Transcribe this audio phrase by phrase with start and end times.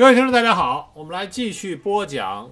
[0.00, 2.50] 各位听众，大家好，我们来继续播讲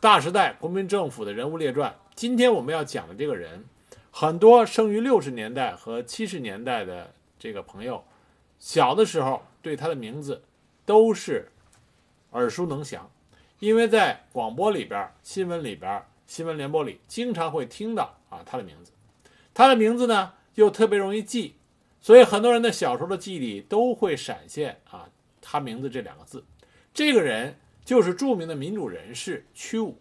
[0.00, 1.94] 大时代国民政府的人物列传。
[2.16, 3.64] 今天我们要讲的这个人，
[4.10, 8.02] 很多生于六十年代和七十年代的这个朋友，
[8.58, 10.42] 小的时候对他的名字
[10.84, 11.52] 都是
[12.32, 13.08] 耳熟能详，
[13.60, 18.90] 因为在广播里边、新闻里边、新闻联播里经常会听到啊他的名字。
[19.54, 21.54] 他的名字呢又特别容易记，
[22.00, 25.08] 所以很多人的小时候的记忆里都会闪现啊
[25.40, 26.42] 他名字这两个字。
[26.98, 27.54] 这个人
[27.84, 29.96] 就是著名的民主人士屈武。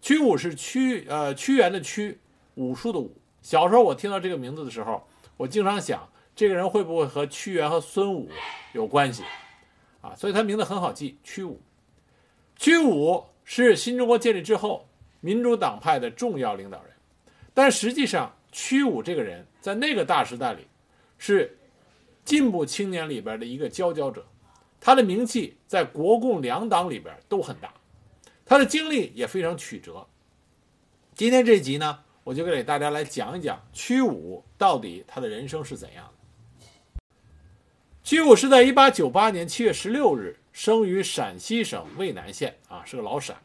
[0.00, 2.20] 屈武是屈呃屈原的屈，
[2.54, 3.12] 武术的武。
[3.42, 5.04] 小时候我听到这个名字的时候，
[5.36, 8.30] 我经常想，这个人会不会和屈原和孙武
[8.72, 9.24] 有关系
[10.00, 10.14] 啊？
[10.14, 11.60] 所以他名字很好记，屈武。
[12.54, 16.92] 屈武是新中国建立之后民主党派的重要领导人，
[17.52, 20.68] 但实际上屈武这个人在那个大时代里
[21.18, 21.58] 是
[22.24, 24.24] 进步青年里边的一个佼佼者。
[24.80, 27.74] 他的名气在国共两党里边都很大，
[28.44, 30.06] 他的经历也非常曲折。
[31.14, 36.12] 今天这集呢，我就给大家来讲一讲屈武到底他的人生是怎样的。
[38.04, 43.36] 屈武是在1898年7月16日生于陕西省渭南县，啊，是个老陕。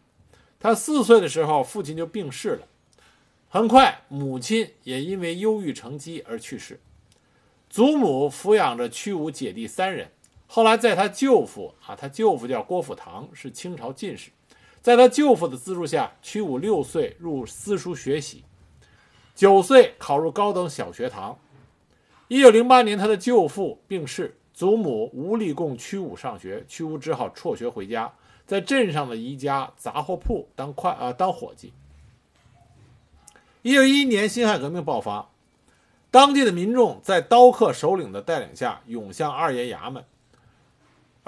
[0.59, 2.67] 他四岁的时候，父亲就病逝了，
[3.49, 6.79] 很快母亲也因为忧郁成疾而去世。
[7.67, 10.11] 祖母抚养着屈武姐弟三人。
[10.53, 14.31] 后来，在他舅父啊，他舅父叫郭辅堂，是清朝进士。
[14.81, 18.43] 在他舅父的资助下，屈武六岁入私塾学习，
[19.33, 21.39] 九岁考入高等小学堂。
[22.27, 28.11] 一九零八年，他的舅父病逝，祖母无力供屈武上学，屈武只好辍学回家，
[28.45, 31.71] 在镇上的一家杂货铺当快啊当伙计。
[33.61, 35.29] 一九一一年，辛亥革命爆发，
[36.09, 40.03] 当地的民众在刀客首领的带领下涌向二爷衙门。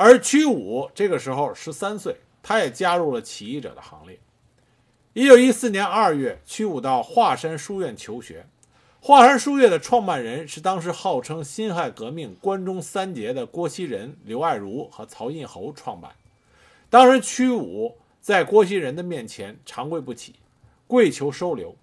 [0.03, 4.19] 而屈武这个时候十三岁，他也加入了起义者的行列。
[5.13, 8.45] 一九一四年二月，屈武到华山书院求学。
[8.99, 16.11] 华山书院的创办人是当时号称辛亥革命关中三杰的郭熙仁、刘爱如和曹印侯创办。
[16.89, 20.35] 当时屈武在郭熙仁的面前长跪不起，
[20.85, 21.73] 跪求收留。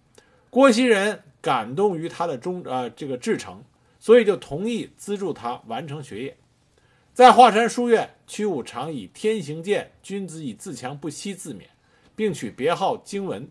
[0.50, 3.64] 郭熙仁感动于他的忠呃这个至诚，
[3.98, 6.36] 所以就同意资助他完成学业。
[7.12, 11.64] 在华山书院，屈武常以“天行健，君子以自强不息”自勉，
[12.16, 13.48] 并取别号“经文”，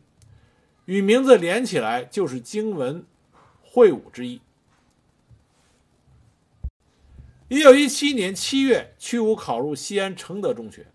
[0.85, 3.05] 与名字连起来就是“经文
[3.61, 4.41] 会武”之意。
[7.49, 10.87] 一九一七年七月，屈武考入西安承德中学。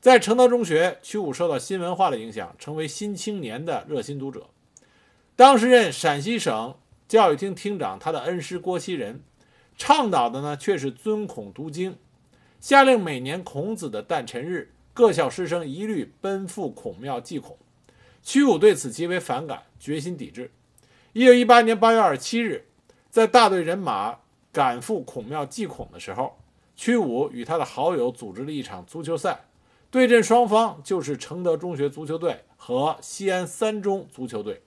[0.00, 4.48] 在承德中学，屈武受到新文化的影响，成为《新青年》的热心读者。
[5.34, 6.76] 当时任陕西省
[7.08, 9.20] 教育厅厅长，他的恩师郭熙仁，
[9.76, 11.96] 倡导的呢却是尊孔读经。
[12.60, 17.56] 下令每年孔子的诞辰日，各校师生一律奔赴孔庙祭孔。
[18.22, 20.50] 屈武对此极为反感，决心抵制。
[21.12, 22.66] 一九一八年八月二十七日，
[23.10, 24.18] 在大队人马
[24.52, 26.38] 赶赴孔庙祭孔的时候，
[26.74, 29.44] 屈武与他的好友组织了一场足球赛，
[29.90, 34.62] 对阵双方就是承德中学足球队和西安三中足球队。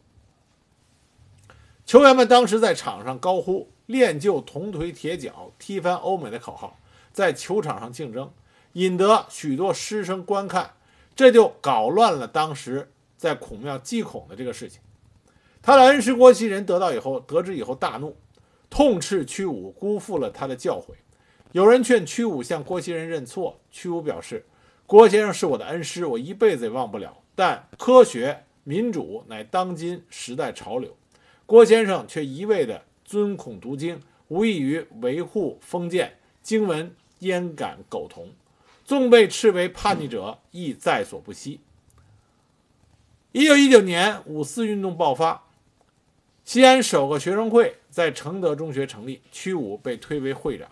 [1.85, 6.77] 球员们当时在场上高呼“练就铜腿铁脚，踢翻欧美”的口号。
[7.11, 8.31] 在球场上竞争，
[8.73, 10.73] 引得许多师生观看，
[11.15, 14.79] 这就搞乱了当时在孔庙祭孔的这个事情。
[15.59, 18.15] 他的恩师郭熙仁得到以后，得知以后大怒，
[18.69, 20.93] 痛斥屈武辜负了他的教诲。
[21.51, 24.45] 有人劝屈武向郭熙仁认错，屈武表示
[24.85, 27.17] ：“郭先生是我的恩师，我一辈子也忘不了。
[27.33, 30.95] 但科学民主乃当今时代潮流，
[31.47, 38.29] 郭先生却一味的尊孔读经，无异于维护封建经文。”焉敢苟同？
[38.85, 41.59] 纵被斥为叛逆者，亦在所不惜。
[43.31, 45.43] 一九一九年五四运动爆发，
[46.45, 50.69] 西安首个学生会在承德中学成立，屈武被推为会长。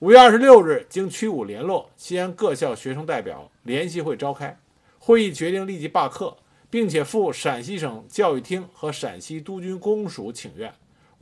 [0.00, 4.60] 五月二十六日，经屈武联络，西安各校学生代表联席会召开，
[4.98, 6.36] 会议决定立即罢课，
[6.68, 10.72] 并且赴陕西省教育厅和陕西督军公署请愿。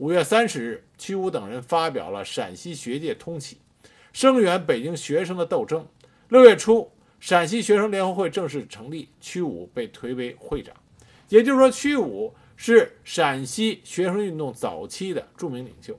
[0.03, 3.59] 五月三十日，屈武等人发表了陕西学界通启。
[4.11, 5.87] 声援北京学生的斗争。
[6.27, 6.91] 六月初，
[7.21, 10.75] 陕西学生联合会正式成立，屈武被推为会长。
[11.29, 15.97] 也就是说，屈武是陕西学生运动早期的著名领袖。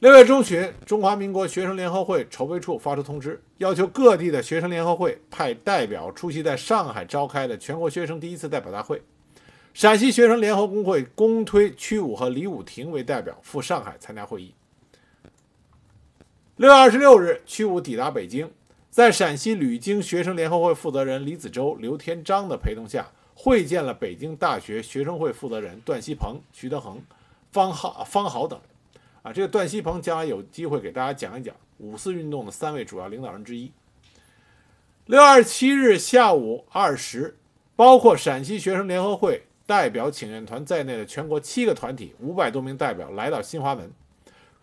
[0.00, 9.00] 六月中旬，中华民国学生联合会筹备处发出通知，要求各地的学生联合会派代表出席在上海召开的全国学生第一次代表大会。
[9.76, 14.54] 陕西学生联合工会公推屈武和李武亭为代表赴上海参加会议。
[16.56, 18.50] 六月二十六日，屈武抵达北京，
[18.88, 27.02] 在陕西旅京学生联合会负责人李子洲、刘天章的陪同下，会见了北京大学学生会负责人段锡朋、徐德恒、
[27.52, 28.58] 方浩、方豪等。
[29.20, 33.70] 啊，这个段锡朋将来有机会给大家讲一讲五四运动的三位主要领导人之一。
[35.04, 37.36] 六月二十七日下午二时，
[37.76, 43.90] 包括陕西学生联合会代表请愿团在内的全国七个团体五百多名代表来到新华门，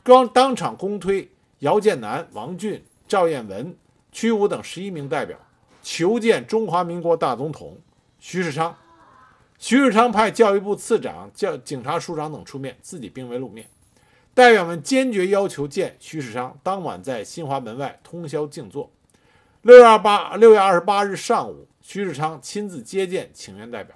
[0.01, 1.29] 刚当场公推
[1.59, 3.75] 姚建南、王俊、赵彦文、
[4.11, 5.37] 屈武等十一名代表
[5.81, 7.77] 求见中华民国大总统
[8.17, 8.75] 徐世昌。
[9.59, 13.67] 徐世昌派教育部次长、教警察署长等出面，自己并未露面。
[14.33, 18.91] 代表们坚决要求见徐世昌，当晚在新华门外通宵静坐。
[19.61, 23.95] 六月二八六月二十八日上午，徐世昌亲自接见请愿代表，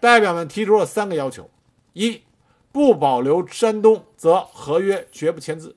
[0.00, 1.48] 代表们提出了三个要求：
[1.92, 2.22] 一、
[2.72, 5.74] 不保留山东，则合约绝不签字；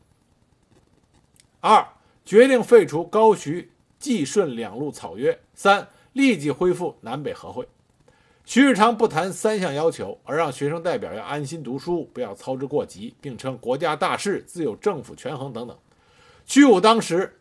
[1.60, 1.86] 二、
[2.24, 7.68] 决定废除高徐济顺两路草约；三、立即恢复南北和会。
[8.46, 15.78] 徐世昌不谈三项要求，而让学生代表要安心读书，不要操之过急，并称国家大事自有政府权衡等等。
[16.46, 17.40] 屈武当时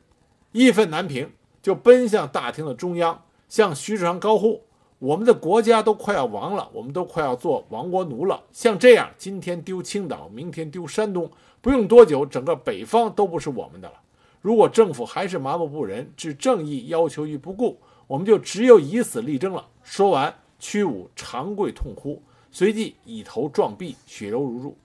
[0.53, 4.65] 义愤难平，就奔向大厅的中央，向徐世昌高呼
[5.03, 8.41] ：“我们的国家都快要亡了，我们都快要做亡国奴了。
[8.53, 11.29] 像这样，今天丢青岛，明天丢山东，
[11.61, 13.95] 不用多久，整个北方都不是我们的了。
[14.41, 20.33] 如果政府还是麻木不仁，置正义要求于不顾，我们就只有以死力争了。”说完。
[20.61, 22.23] 屈武长跪痛哭，
[22.53, 24.77] 随即以头撞壁，血流如注。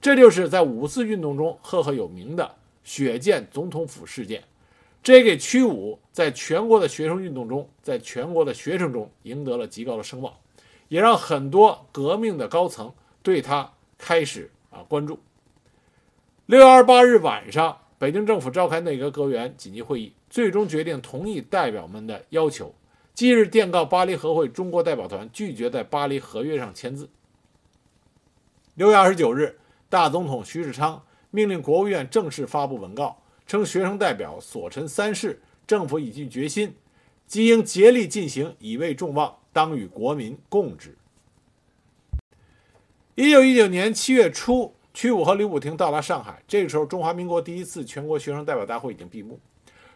[0.00, 4.42] 这就是在五四运动中赫赫有名的血溅总统府事件。
[5.02, 10.32] 这也给屈武在全国的学生运动中，在全国的学生中赢得了极高的声望，
[10.88, 15.18] 也让很多革命的高层对他开始啊关注。
[16.46, 22.74] 六月二十八日晚上，北京政府召开内阁阁员紧急会议，最终决定同意代表们的要求。
[23.14, 27.08] 即日电告巴黎和会中国代表团，拒绝在巴黎合约上签字。
[28.74, 29.58] 六月二十九日，
[29.88, 33.21] 大总统徐世昌命令国务院正式发布文告，
[33.52, 36.74] 称学生代表所陈三事，政府已尽决心，
[37.26, 40.96] 即应竭力进行，以慰众望，当与国民共之。
[43.14, 49.38] 一九一九年七月初，屈武和李武亭到达上海，这个时候，中华民国第一次全国学生代表大会已经闭幕。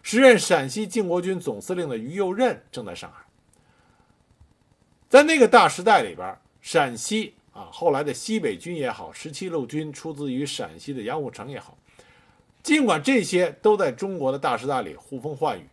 [0.02, 3.24] 时任陕西靖国军总司令的于右任正在上海，
[5.08, 11.78] 在那个大时代里边，陕西啊，后来的西北军也好，十七路军出自于陕西的杨虎城也好，
[12.66, 15.68] 尽管这些都在中国的大时代里呼风唤雨，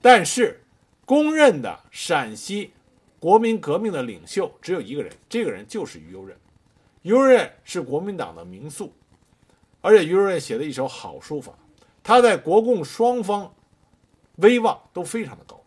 [0.00, 0.62] 但是
[1.04, 2.70] 公认的陕西
[3.18, 6.36] 国民革命的领袖只有一个人，这个人就是于右任。
[7.02, 8.92] 于右任是国民党的名宿，
[9.80, 11.52] 而且于右任写的一手好书法，
[12.04, 13.52] 他在国共双方。
[14.36, 15.60] 威望都非常的高。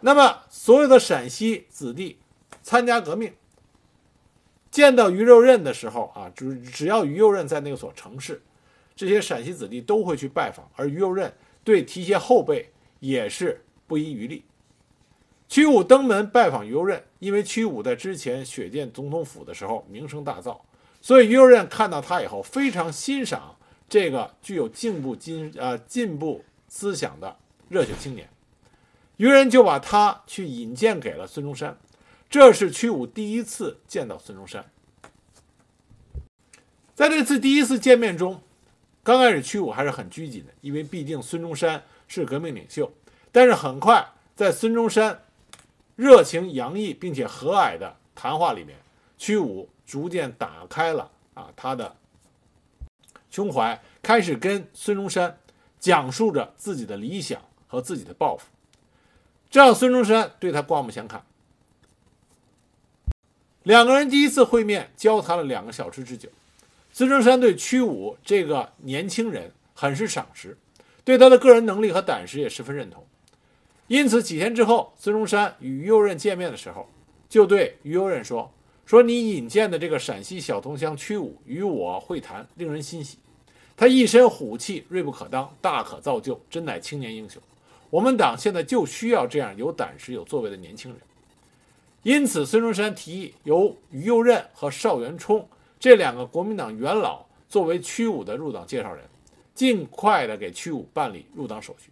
[0.00, 2.18] 那么，所有的陕西子弟
[2.60, 3.32] 参加革命，
[4.68, 8.42] 见到于右任的时候啊，只只要于右任在那所城市，
[8.94, 11.32] 这些陕西子弟都会去拜访，而于右任
[11.64, 14.44] 对提携后辈也是不遗余力。
[15.48, 20.60] 屈武登门拜访于右任，因为屈武在之前血溅总统府的时候名声大噪，
[21.00, 23.56] 所以于右任看到他以后非常欣赏
[23.88, 26.44] 这个具有进步进呃进步。
[26.74, 27.36] 思想的
[27.68, 28.30] 热血青年，
[29.18, 31.78] 于人就把他去引荐给了孙中山。
[32.30, 34.64] 这是屈武第一次见到孙中山。
[36.94, 38.40] 在这次第一次见面中，
[39.02, 42.90] 刚开始屈武还是很拘谨的，因为毕竟孙中山是革命领袖。
[43.30, 45.22] 但是很快，在孙中山
[45.96, 48.78] 热情洋溢并且和蔼的谈话里面，
[49.18, 51.96] 屈武逐渐打开了啊他的
[53.30, 55.38] 胸怀，开始跟孙中山。
[55.80, 58.46] 讲述着自己的理想和自己的抱负，
[59.50, 61.26] 这让孙中山对他刮目相看。
[63.64, 66.28] 两个人第一次会面，交谈了两个小时之久。
[66.92, 70.58] 孙中山对屈武这个年轻人很是赏识，
[71.04, 73.04] 对他的个人能力和胆识也十分认同。
[73.88, 76.88] 因此，几天之后，孙中山与于右任见面的时候，
[77.28, 78.52] 就对于右任说
[78.84, 83.18] ：“说你引荐的这个陕西小同乡屈武与我会谈，令人欣喜。”
[83.74, 87.40] 他一身虎气，锐不可当，大可造就，真乃青年英雄。
[87.88, 91.00] 我们党现在就需要这样有胆识、有作为的年轻人。
[92.02, 95.48] 因此，孙中山提议由于右任和邵元冲
[95.82, 99.04] 这两个国民党元老作为屈武的入党介绍人，
[99.52, 101.90] 尽快的给屈武办理入党手续。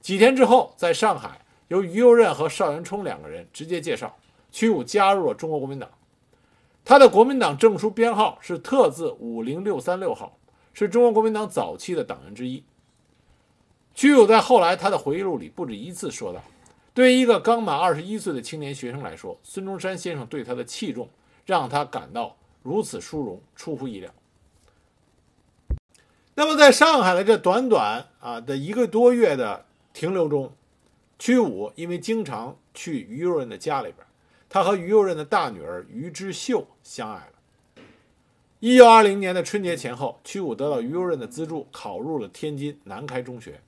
[0.00, 4.16] 几天之后，在上海，由于右任和邵元冲两个人直接介绍，
[4.50, 5.90] 屈武加入了中国国民党。
[6.86, 10.38] 他的国民党证书编号是特字五零六三六号。
[10.72, 12.64] 是中国国民党早期的党员之一。
[13.94, 16.40] 屈武在后来他的回忆录里不止一次说道
[16.94, 21.10] ：“对于一个刚满二十一岁的青年学生来说，孙中山先生对他的器重，
[21.44, 24.12] 让他感到如此殊荣，出乎意料。”
[26.34, 30.52] 那么，在上海的这短短啊的一个多月的停留中，
[31.18, 34.06] 屈武因为经常去于右任的家里边，
[34.48, 37.82] 他和于右任的大女儿于之秀相爱了。
[38.60, 43.60] 一九二零年的春节前后，屈武得到于右任的资助，考入了天津南开中学。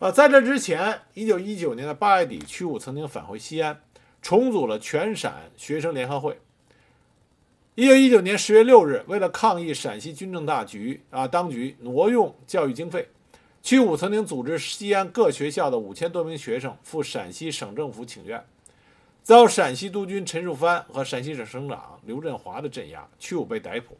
[0.00, 3.80] 啊，在这之前，一九一九年的八月底，屈武曾经返回西安，
[4.20, 6.40] 重组了全陕学生联合会。
[7.78, 13.06] 一九一九年十月六日，为了抗议陕西军政大局啊当局挪用教育经费，
[13.62, 18.44] 屈武曾经组织西安各学校的五千多名学生赴陕西省政府请愿，
[19.22, 23.96] 遭陕西督军陈树藩和陕西省省长刘振华的镇压，屈武被逮捕。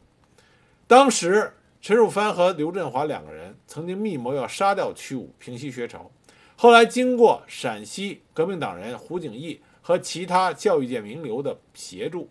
[0.85, 6.11] 当时，陈树藩和刘振华两个人曾经密谋要杀掉屈武，平息学潮。
[6.57, 12.27] 后来，经过陕西革命党人胡景翼和其他教育界名流的协助。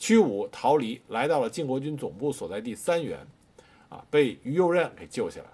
[0.00, 3.18] 屈武逃离，来到了晋国军总部所在地三原，
[3.90, 5.52] 啊，被于右任给救下来了。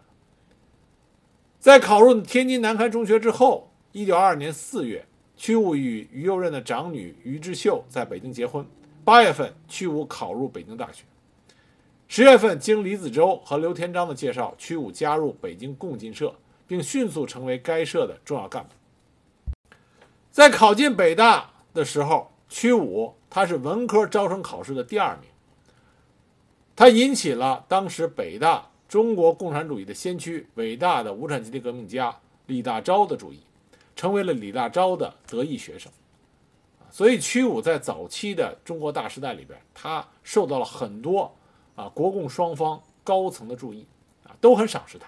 [1.59, 5.05] 在考入天津南开中学之后，一九二二年四月，
[5.37, 8.65] 屈武与于右任的长女于志秀在北京结婚。
[9.05, 11.03] 八月份，屈武考入北京大学。
[12.07, 16.33] 十月份，经李子洲和刘天章的介绍，屈武加入北京共进社，
[16.69, 18.71] 并迅速成为该社的重要干部。
[20.31, 23.13] 在考进北大的时候，屈武。
[23.37, 25.29] 他是文科招生考试的第二名，
[26.75, 33.41] 他引起了当时北大中国共产主义的先驱、伟大的无产阶级革命家李大钊的注意，
[33.95, 35.93] 成为了李大钊的得意学生。
[36.91, 41.31] 所以屈武在早期的中国大时代里边，他受到了很多
[41.75, 43.87] 啊国共双方高层的注意，
[44.25, 45.07] 啊都很赏识他。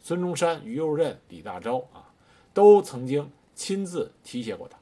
[0.00, 2.08] 孙中山、于右任、李大钊啊，
[2.54, 4.78] 都曾经亲自提携过他。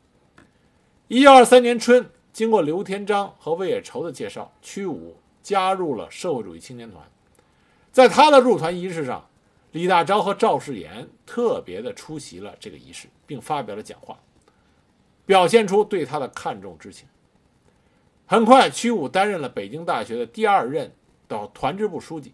[1.08, 2.08] 一九二三年春。
[2.34, 7.00] 经过刘天章和魏野绸的介绍，屈武加入了社会主义青年团。
[7.92, 9.24] 在他的入团仪式上，
[9.70, 14.18] 李大钊和赵世炎特别的出席了这个仪式，并发表了讲话，
[15.24, 17.06] 表现出对他的看重之情。
[18.26, 20.92] 很快，屈武担任了北京大学的第二任
[21.28, 22.32] 的团支部书记。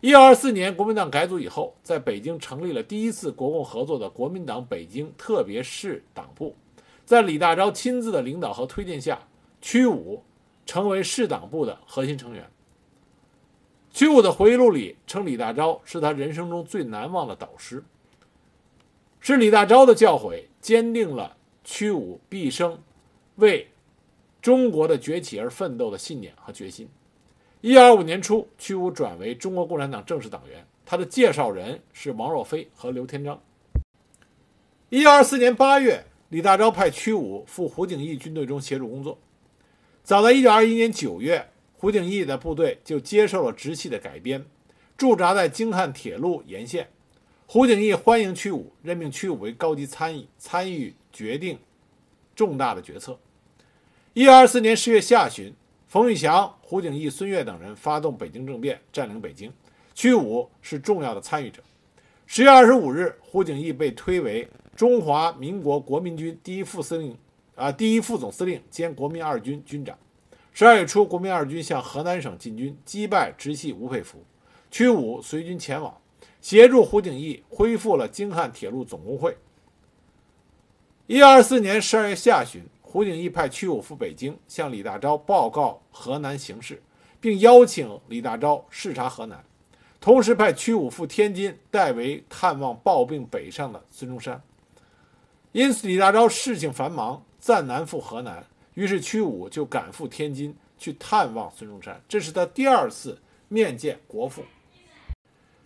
[0.00, 6.56] 一九二四年，国民党改组以后，在北京成立了第一次国共合作的国民党北京特别市党部。
[7.06, 9.20] 在李大钊亲自的领导和推荐下，
[9.62, 10.24] 屈武
[10.66, 12.50] 成为市党部的核心成员。
[13.92, 17.84] 屈武的回忆录里称，李大钊是他人生中最难忘的导师，
[19.20, 22.76] 是李大钊的教诲坚定了屈武毕生
[23.36, 23.68] 为
[24.42, 26.88] 中国的崛起而奋斗的信念和决心。
[27.60, 33.40] 一二五年初，屈武转为中国共产党正式党员，他的介绍人是王若飞和刘天章。
[34.88, 36.04] 一二四年八月。
[36.28, 39.16] 李大钊派屈武赴胡景翼军队中协助工作。
[40.02, 44.44] 早在1921年9月，胡景翼的部队就接受了直系的改编，
[44.96, 46.88] 驻扎在京汉铁路沿线。
[47.46, 51.56] 胡景翼欢迎屈武，任命屈武为高级参议，参与决定
[52.34, 53.16] 重大的决策。
[54.14, 55.54] 1924年10月下旬，
[55.86, 59.52] 冯玉祥、胡景翼、孙岳等人发动北京政变，占领北京，
[59.94, 61.62] 屈武是重要的参与者。
[62.28, 64.48] 10月25日，胡景翼被推为。
[64.76, 67.16] 中华民国国民军第一副司令，
[67.54, 69.98] 啊，第一副总司令兼国民二军军长。
[70.52, 74.18] 十二月初，国民二军向河南省进军，击败直系吴佩孚，
[74.70, 75.96] 屈武随军前往，
[76.42, 79.36] 协助胡景翼恢复了京汉铁路总工会。
[81.06, 86.82] 一二四年十二月下旬，胡景翼派屈武赴北京，向李大钊报告河南形势，
[87.18, 89.42] 并邀请李大钊视察河南，
[90.00, 94.42] 同时派屈武赴天津，代为探望抱病北上的孙中山。
[95.56, 98.44] 因此，李大钊事情繁忙，暂难赴河南。
[98.74, 101.98] 于是，屈武就赶赴天津去探望孙中山。
[102.06, 104.42] 这是他第二次面见国父。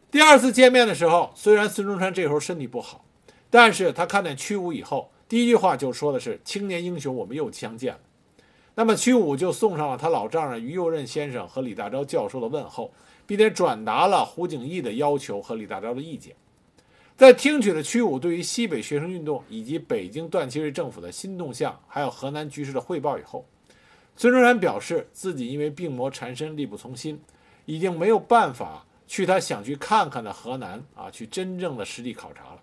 [0.09, 3.05] 第二次见面的时候，虽然孙中山这时候身体不好，
[3.51, 8.01] 但是他看见屈武以后，第一句话就说的是：“青年英雄，我们又相见了。”
[8.77, 12.93] 那么，屈武就送上了他老丈人于右任先生和李大钊教授的问候，
[13.27, 16.37] 并且转达了胡景翼的要求和李大钊的意见。
[17.21, 23.45] 在听取了屈武对于西北学生运动以及北京段祺瑞政府的新动向，还有河南局势的汇报以后，
[24.17, 27.21] 孙中山表示自己因为病魔缠身，力不从心，
[27.67, 32.63] 已经没有办法去他想去看看的河南啊，去真正的实地考察了。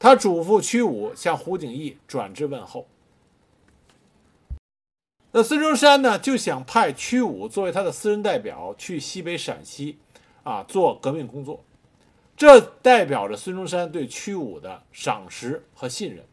[0.00, 2.88] 他嘱咐屈武向胡景翼转致问候。
[5.30, 9.96] 那孙中山呢，就想派屈武作为他的私人代表去西北陕西，
[10.42, 11.62] 啊，做革命工作。
[12.36, 16.24] 这代表着孙中山对屈武的赏识和信任。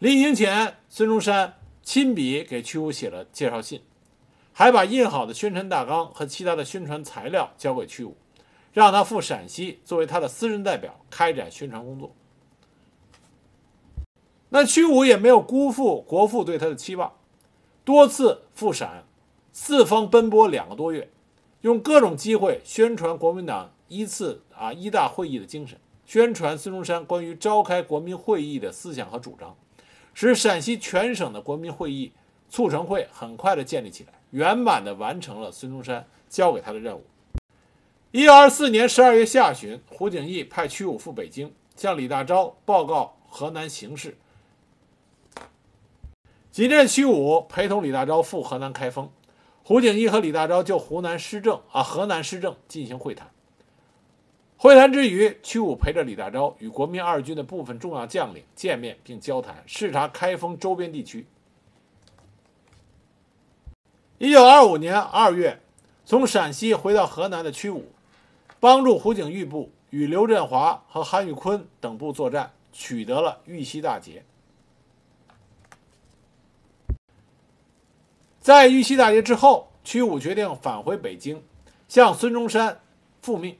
[0.00, 3.82] 临行前，孙中山亲笔给屈武写了介绍信，
[4.52, 8.16] 还把印好的宣传大纲和其他的宣传材料交给屈武，
[8.72, 12.14] 让他赴陕西作为他的私人代表开展宣传工作。
[14.48, 17.12] 那屈武也没有辜负国父对他的期望，
[17.84, 19.04] 多次赴陕，
[19.52, 21.10] 四方奔波两个多月，
[21.62, 29.56] 用各种机会宣传国民党一次啊一大会议的精神，宣传孙中山关于召开国民会议的思想和主张，
[30.14, 32.12] 使陕西全省的国民会议
[32.48, 37.04] 促成会很快的建立起来，圆满的完成了孙中山交给他的任务。
[38.10, 44.16] 一九二四年十二月下旬，胡景翼派屈武赴北京，向李大钊报告河南形势。
[46.50, 49.10] 几任屈武陪同李大钊赴河南开封，
[49.68, 53.30] 胡景翼和李大钊就湖南施政啊河南施政进行会谈。
[54.56, 61.26] 会谈之余，屈武陪着李大钊与国民二军的部分重要将领见面并交谈，视察开封周边地区。
[64.16, 65.60] 一九二五年二月，
[66.06, 67.92] 从陕西回到河南的屈武，
[68.58, 74.24] 帮助胡景翼部与刘振华和韩玉坤等部作战，取得了豫西大捷。
[78.40, 81.42] 在玉溪大捷之后，屈武决定返回北京，
[81.88, 82.80] 向孙中山
[83.20, 83.58] 复命。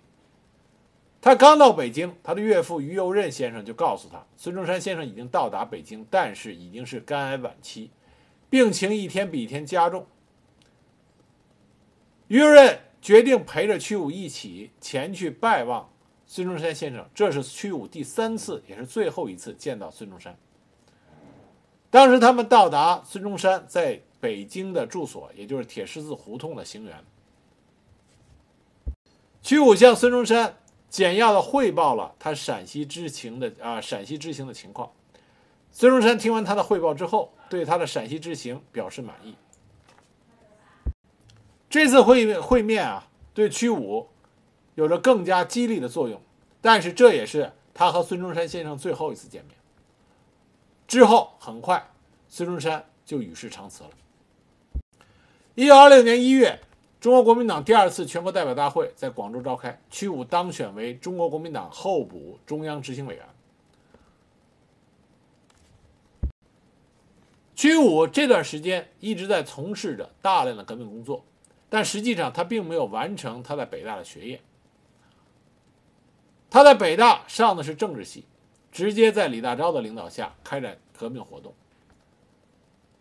[1.20, 7.90] 他刚到北京，他的岳父于右任先生就告诉他，孙中山先生已经到达北京，但是已经是肝癌晚期，
[8.48, 10.06] 病情一天比一天加重。
[12.28, 15.90] 于右任决定陪着屈武一起前去拜望
[16.24, 20.38] 孙中山先生，这是屈武第三次，也是最后一次见到孙中山。
[21.90, 24.00] 当时他们到达孙中山在。
[24.20, 26.92] 北京的住所，也就是铁狮子胡同的行辕。
[29.42, 30.58] 屈武向孙中山
[30.90, 34.92] 简要的汇报了他陕西之行的啊陕西之行的情况。
[35.70, 39.36] 孙中山听完他的汇报之后，对他的陕西之行表示满意。
[41.70, 44.08] 这次会会面啊，对屈武
[44.74, 46.20] 有着更加激励的作用。
[46.60, 49.54] 但是这也是他和孙中山先生最后一次见面。
[50.88, 51.90] 之后很快，
[52.28, 53.90] 孙中山就与世长辞了。
[55.58, 56.60] 一九二六年一月，
[57.00, 63.26] 中国国民党第二次全国代表大会在广州召开，屈武当选为中国国民党候补中央执行委员。
[67.56, 71.24] 屈武这段时间一直在从事着大量的革命工作，
[71.68, 74.40] 但实际上他并没有完成他在北大的学业。
[76.48, 78.24] 他在北大上的是政治系，
[78.70, 81.52] 直接在李大钊的领导下开展革命活动。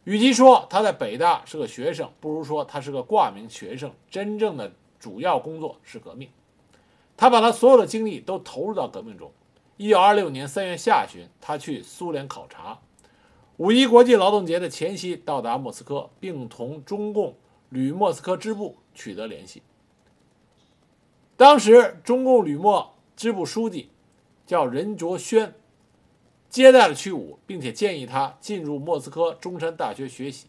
[0.07, 3.91] 与其说他在北大是个学生，不如说他是个挂名学生。
[4.09, 6.29] 真正的主要工作是革命，
[7.17, 9.29] 他把他所有的精力都投入到革命中。
[9.75, 12.79] 一九二六年三月下旬，他去苏联考察，
[13.57, 17.35] 五一国际劳动节的前夕到达莫斯科，并同中共
[17.67, 19.61] 旅莫斯科支部取得联系。
[21.35, 23.89] 当时中共旅莫支部书记
[24.45, 25.53] 叫任卓轩。
[26.49, 30.47] 接待了屈武，并且建议他进入莫斯科中山大学学习。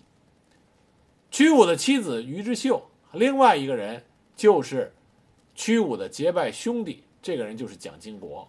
[1.31, 4.93] 屈武的妻子于之秀，另外一个人就是
[5.55, 8.49] 屈武的结拜兄弟，这个人就是蒋经国。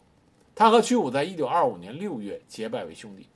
[0.55, 3.27] 他和屈武在一九二五年六月结拜为兄弟。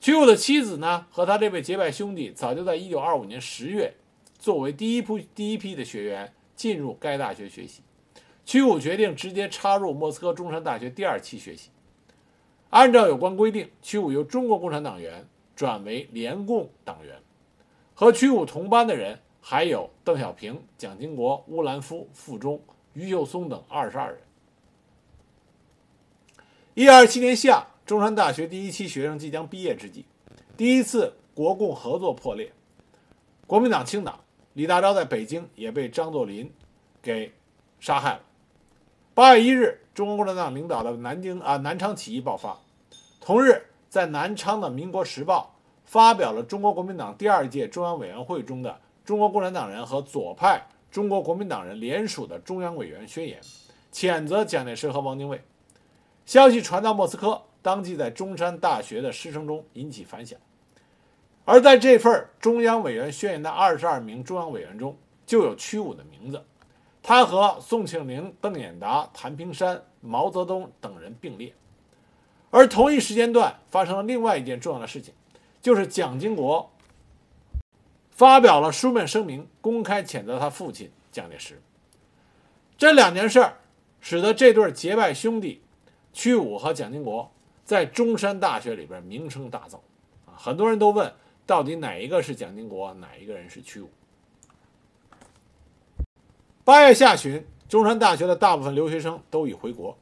[0.00, 3.94] 屈武的妻子呢，和他这位结拜兄弟早就在一九二五年十月，
[4.38, 7.82] 作为第一批第一批的学员进入该大学学习。
[8.46, 11.68] 屈武决定直接插入莫斯科中山大学第二期学习。
[12.70, 17.20] 按照有关规定，屈武由中国共产党员转为联共党员。
[17.94, 22.60] 和屈武同班的人还有邓小平、蒋经国、乌兰夫、傅钟、
[22.94, 24.20] 余秀松等二十二人。
[26.74, 30.06] 一二七年夏，中山大学第一期学生即将毕业之际，
[30.56, 32.52] 第一次国共合作破裂，
[33.46, 34.18] 国民党清党，
[34.54, 36.50] 李大钊在北京也被张作霖
[37.02, 37.32] 给
[37.80, 38.20] 杀害了。
[39.20, 39.78] 八月一日。
[39.92, 42.56] 中国共产党领导的南京啊南昌起义爆发，
[43.20, 45.54] 同日在南昌的《民国时报》
[45.84, 53.38] 发表了中国国民党第二届中央委员会中的中国共产党人和左派中国国民党人联署的中央委员宣言，
[53.92, 55.44] 谴责蒋介石和汪精卫。
[56.24, 60.40] 消息传到莫斯科，当即在中山大学的师生中引起反响。
[61.44, 66.42] 而在这份中央委员宣言的二十二名中央委员中，就有屈武的名字。
[67.02, 71.54] 他和宋庆龄、邓演达、谭平山、毛泽东等人并列，
[72.50, 75.14] 而同一时间段发生了另外一件重要的事情，
[75.62, 76.70] 就是蒋经国
[78.10, 81.60] 发表了书面声明，公开谴责他父亲蒋介石。
[82.76, 83.56] 这两件事儿，
[84.00, 85.62] 使得这对结拜兄弟
[86.12, 87.30] 屈武和蒋经国
[87.64, 89.76] 在中山大学里边名声大噪
[90.26, 90.36] 啊！
[90.36, 91.12] 很多人都问，
[91.46, 93.90] 到底哪一个是蒋经国，哪一个人是屈武？
[96.70, 99.98] 八月下旬，中山大学的大部分留学生都已回国。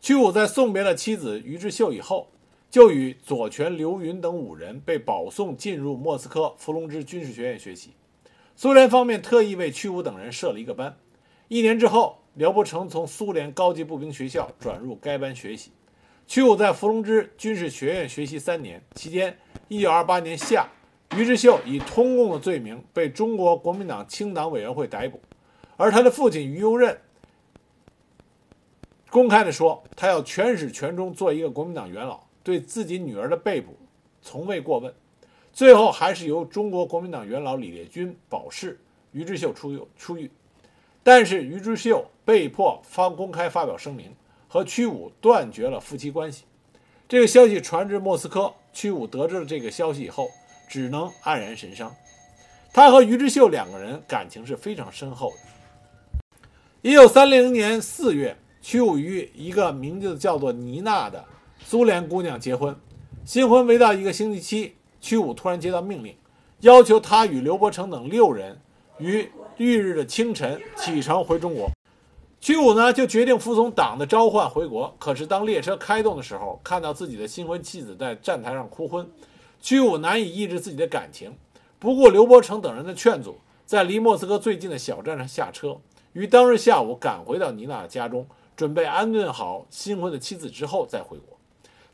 [0.00, 2.28] 屈武在送别了妻子于之秀以后，
[2.70, 7.90] 就与左权、刘云等五人被保送进入莫斯科伏龙芝军事学院学习。
[8.54, 10.96] 苏联方面特意为屈武等人设了一个班。
[11.48, 15.70] 一年之后，廖伯承从苏联高级步兵学校转入该班学习。
[16.26, 19.36] 屈武在伏龙芝军事学院学习三年期间
[19.68, 20.66] ，1928年夏，
[21.14, 25.20] 于之秀以通共的罪名被中国国民党清党委员会逮捕。
[25.76, 26.98] 而他的父亲于右任
[29.10, 33.76] 公开的说，他要全始全终做一个国民党元老，对自己女儿的被捕
[34.20, 34.92] 从未过问。
[35.52, 38.78] 最后还是由中国国民党元老李烈钧保释
[39.12, 40.30] 于之秀出狱出狱，
[41.02, 44.14] 但是于之秀被迫发公开发表声明，
[44.48, 46.44] 和屈武断绝了夫妻关系。
[47.08, 50.28] 这个消息传至莫斯科，屈武得知了这个消息以后，
[50.68, 51.94] 只能黯然神伤。
[52.72, 55.36] 他和于之秀两个人感情是非常深厚的。
[56.86, 61.24] 一九三零年四月，屈武与一个名字叫做妮娜的
[61.58, 62.76] 苏联姑娘结婚。
[63.24, 66.14] 新婚未到一个星期期，屈武突然接到命令，
[66.60, 68.60] 要求他与刘伯承等六人
[68.98, 71.68] 于翌日的清晨启程回中国。
[72.40, 74.94] 屈武呢，就决定服从党的召唤回国。
[75.00, 79.10] 可是当列车开动的时候，看到自己的新婚妻子在站台上哭昏，
[79.60, 81.36] 屈武难以抑制自己的感情，
[81.80, 85.80] 不顾刘伯承等人的劝阻，在离莫斯科最近的小站上下车。
[86.16, 88.26] 于当日下午赶回到妮娜的家中，
[88.56, 91.38] 准备安顿好新婚的妻子之后再回国。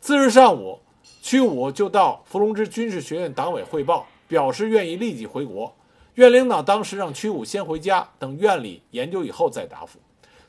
[0.01, 0.79] 次日上午，
[1.21, 5.75] 屈武就到伏龙芝军事学院党委汇报，表示愿意立即回国。
[6.15, 9.99] 院领导当时让屈武先回家，等院里研究以后再答复。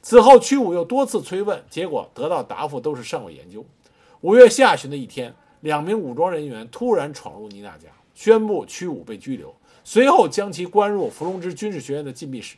[0.03, 3.65] 此后，屈武又多次催问，结果得到答复都是尚未研究。
[4.21, 9.51] 五月下旬的一天，两名武装人员突然闯入妮娜家，宣布屈武被拘留，
[9.83, 12.55] 随后将其关入伏龙芝军事学院的禁闭室。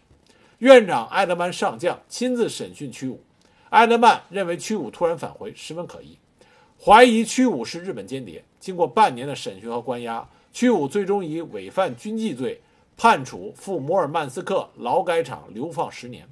[0.66, 3.22] 院长艾德曼上将亲自审讯屈武，
[3.70, 6.18] 艾德曼认为屈武突然返回十分可疑，
[6.84, 8.44] 怀疑屈武是日本间谍。
[8.60, 12.60] 经过半年的审讯和关押，屈武最终以违反军纪罪
[12.98, 16.28] 判处赴摩尔曼斯克劳改场流放十年。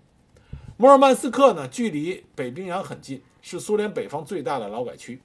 [0.78, 5.22] 摩尔曼斯克呢，距离北冰洋很近，是苏联北方最大的劳改区。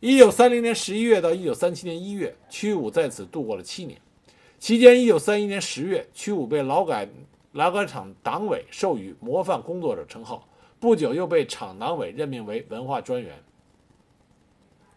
[0.00, 4.00] 一九三零年十一月到一九三七年一月，屈武在此度过了七年。
[4.58, 7.06] 期间，一九三一年十月，屈武被劳改。
[7.52, 10.46] 劳改厂党委授予模范工作者称号，
[10.78, 13.42] 不久又被厂党委任命为文化专员。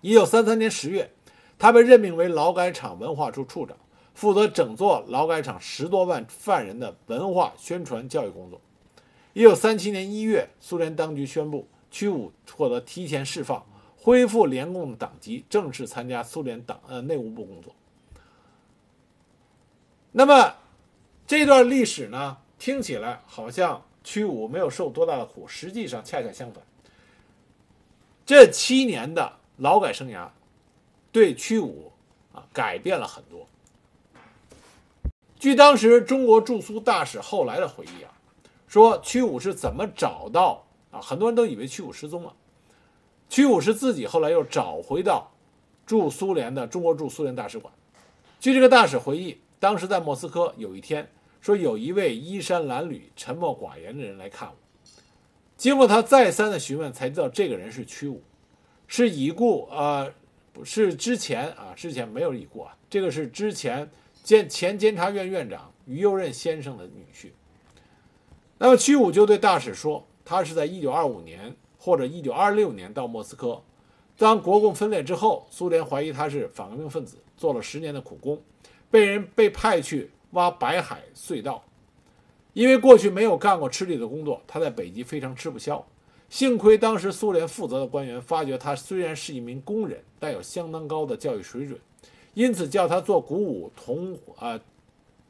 [0.02, 1.12] 一九三三年十月，
[1.58, 3.78] 他被任命为劳改场文化处处长，
[4.14, 8.60] 负责整座劳改场十多万犯人的文化宣传教育工作。
[9.34, 17.74] 一九三七年一月，苏联当局宣布屈武获得提前释放，恢复联共党籍，正式参加苏联党呃内务部工作。
[20.12, 20.56] 那么。
[21.32, 26.62] 这段历史呢，听起来好像屈武没有受多大的苦，实际上恰恰相反。
[28.26, 30.28] 这七年的劳改生涯，
[31.10, 31.90] 对屈武
[32.34, 33.48] 啊改变了很多。
[35.40, 38.12] 据当时中国驻苏大使后来的回忆啊，
[38.68, 41.00] 说屈武是怎么找到啊？
[41.00, 42.34] 很多人都以为屈武失踪了，
[43.30, 45.32] 屈武是自己后来又找回到
[45.86, 47.74] 驻苏联的中国驻苏联大使馆。
[48.42, 51.10] 据这个大使回忆，当时在莫斯科有一天。
[51.42, 54.56] 说有一位衣衫褴褛、沉默寡言的人来看我，
[55.58, 58.22] 经过他再三的询问，才知道这个人是屈武，
[58.88, 60.14] 是已故呃，
[60.54, 63.90] 不是之前啊，之前没有已故啊，这个是之前
[64.24, 67.32] 监前监察院院长于右任先生的女婿。
[68.60, 73.60] 那么屈武就对大使说，他是在一九二五年或者一九二六年到莫斯科，
[74.16, 78.40] 当国共分裂之后，苏联怀疑他是反革命分子，做了十年的苦工，
[78.92, 80.12] 被人被派去。
[80.32, 81.64] 挖白海隧道，
[82.54, 85.86] 因为过去没有干过吃力的工作，他在北极非常吃不消。
[86.30, 91.78] 幸亏当时苏联负责的官员发觉他虽然是一名工人，但有相当高的教育水准，
[92.34, 94.60] 因此叫他做鼓舞同啊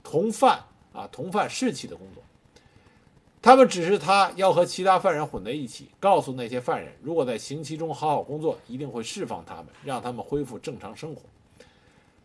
[0.03, 2.23] 同犯啊同犯士气的工作。
[3.41, 11.23] 他们指示他要和其他犯人混在一起，告诉那些犯人，如果在刑期中好好工作，一定会释放他们，让他们恢复正常生活。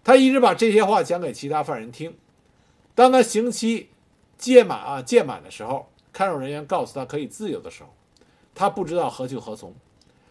[0.05, 2.15] 他一直把这些话讲给其他犯人听。
[2.97, 3.91] 当他刑期
[4.39, 7.91] 届满啊届满的时候，看守人员告诉他可以自由的时候，
[8.55, 9.75] 他不知道何去何从。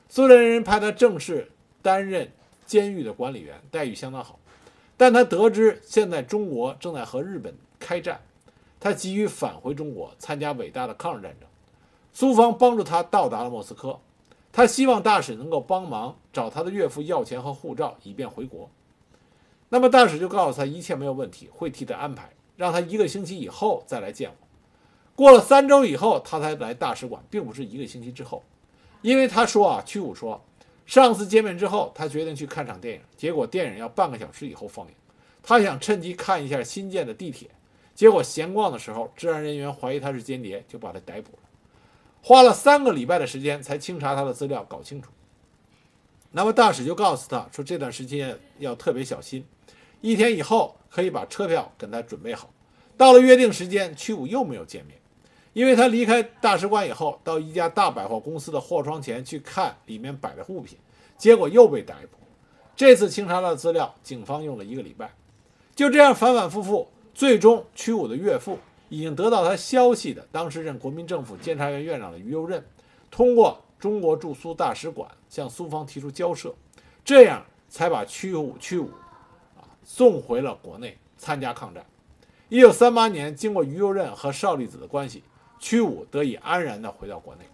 [0.10, 1.52] 苏联人派他正式
[1.84, 2.32] 担任
[2.66, 4.40] 监狱的管理员，待遇相当好。
[4.98, 8.20] 但他得知现在中国正在和日本开战，
[8.80, 11.48] 他急于返回中国参加伟大的抗日战争。
[12.14, 14.00] 苏方帮助他到达了莫斯科，
[14.52, 18.72] 他希望大使能够帮忙找他的岳父要钱和护照，以便回国。
[19.70, 24.36] 那么大使就告诉他一切没有问题，会替他安排，让他一个星期以后再来见我。
[25.16, 28.44] 过了三周以后，他才来大使馆，并不是一个星期之后，
[29.02, 30.44] 因为他说啊，屈武说，
[30.86, 34.94] 上次见面之后，他决定去看场电影，结果电影要半个小时以后放映，
[35.42, 37.50] 他想趁机看一下新建的地铁，
[37.94, 41.40] 结果闲逛的时候，治安人员怀疑他是间谍，就把他逮捕了。
[42.22, 45.12] 花了三个礼拜的时间才清查他的资料，搞清楚。
[46.32, 49.46] 那么大使就告诉他说，这段时间要特别小心，
[50.02, 52.50] 一天以后可以把车票跟他准备好。
[52.96, 54.98] 到了约定时间，屈武又没有见面，
[55.52, 60.78] 因为他离开大使馆以后，到一家大百货公司的货窗前去看里面摆的物品，
[61.18, 62.18] 结果又被逮捕。
[62.78, 65.14] 这次清查的资料，警方用了一个礼拜。
[65.76, 68.58] 就这样反反复复，最终屈武的岳父。
[68.88, 72.64] 已经得到他消息的当时任国民政府监察院院长的于右任，
[73.10, 76.54] 通过中国驻苏大使馆向苏方提出交涉，
[77.04, 78.90] 这样才把屈武屈武
[79.86, 81.86] 送回了国内参加抗战。
[82.50, 85.24] 一九三八年，经过于右任和邵力子的关系，
[85.60, 87.46] 屈武得以安然地回到国内。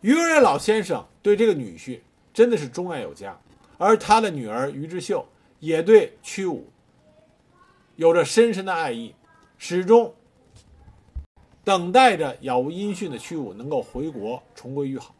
[0.00, 2.00] 于右任老先生对这个女婿
[2.32, 3.38] 真的是钟爱有加，
[3.76, 5.26] 而他的女儿于之秀
[5.60, 6.68] 也对屈武
[7.96, 9.14] 有着深深的爱意。
[9.58, 10.12] 始终
[11.62, 15.14] 等待着杳无音讯的屈武能够回国重归于好。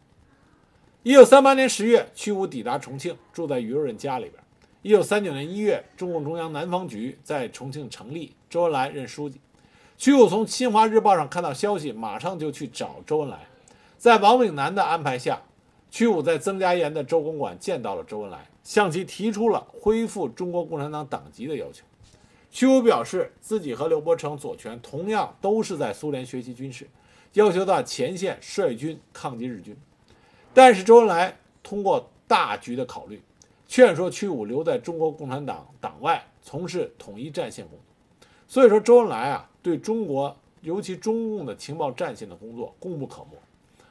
[1.04, 4.41] 一九三八年十月，屈武抵达重庆，住在于右任家里边。
[4.82, 9.40] 一九三九年一月，中共中央南方局在重庆成立，周恩来任书记。
[9.96, 13.46] 屈武从《新华日报》上看到消息，马上就去找周恩来。
[13.96, 15.40] 在王炳南的安排下，
[15.88, 21.84] 屈武在曾家岩的周公馆见到了周恩来，向其提出了恢复中国共产党党籍的要求。
[22.50, 26.88] 屈武表示，自己和刘伯承、左权同样都是在苏联学习军事，
[27.34, 29.76] 要求到前线率军抗击日军。
[30.52, 33.22] 但是周恩来通过大局的考虑，
[33.72, 38.26] 劝说屈武留在中国共产党党外从事统一战线工作。
[38.46, 43.38] 所以说，周恩来啊，对中国尤其中共的情报战线的工作功不可没，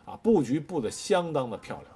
[0.05, 1.87] 啊，布局布得相当的漂亮。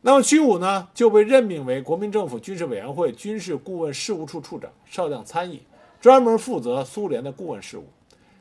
[0.00, 5.62] 那么屈武呢，就被任命为国民政府军事委员会军事顾问事务处处长、少将参议，
[6.00, 7.84] 专门负责苏联的顾问事务。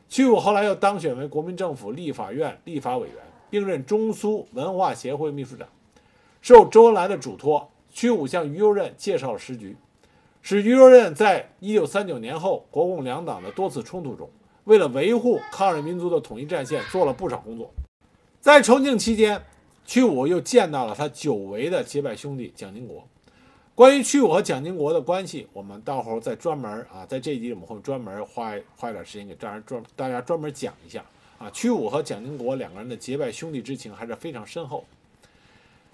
[0.10, 3.18] 屈武后来又当选为国民政府立法院立法委员，
[3.52, 5.70] 并任中苏文化协会秘书长。
[6.42, 9.76] 受周恩来的嘱托，屈武向于右任介绍了时局，
[10.42, 14.30] 使于右任在1939年后国共两党的多次冲突中，
[14.64, 17.72] 为了维护抗日民族的统一战线做了不少工作。
[18.40, 19.44] 在重庆期间。
[19.84, 23.06] 屈武又见到了他久违的结拜兄弟蒋经国。
[23.76, 31.04] 关于屈武和蒋经国的关系，我们到时候再专门啊，在这一集我们会专门花花一点时间给大家专大家专门讲一下
[31.40, 31.50] 啊。
[31.50, 34.86] 屈武和蒋经国两个人的结拜兄弟之情还是非常深厚。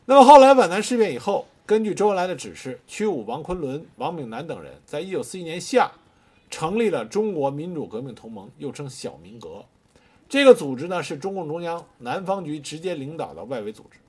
[0.06, 5.92] 那么后来皖南事变以后，根据周恩来的指示，屈武、王昆仑、王炳南等人在一九四一年夏
[6.50, 9.66] 成立了中国民主革命同盟，又称小民革。
[10.30, 14.00] 这个组织呢是中共中央南方局直接领导的外围组织。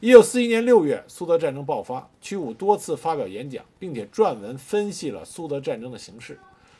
[0.00, 6.36] 一九四一年六月，苏德战争爆发，屈武多次发表演讲，并且撰文分析了苏德战争的形势，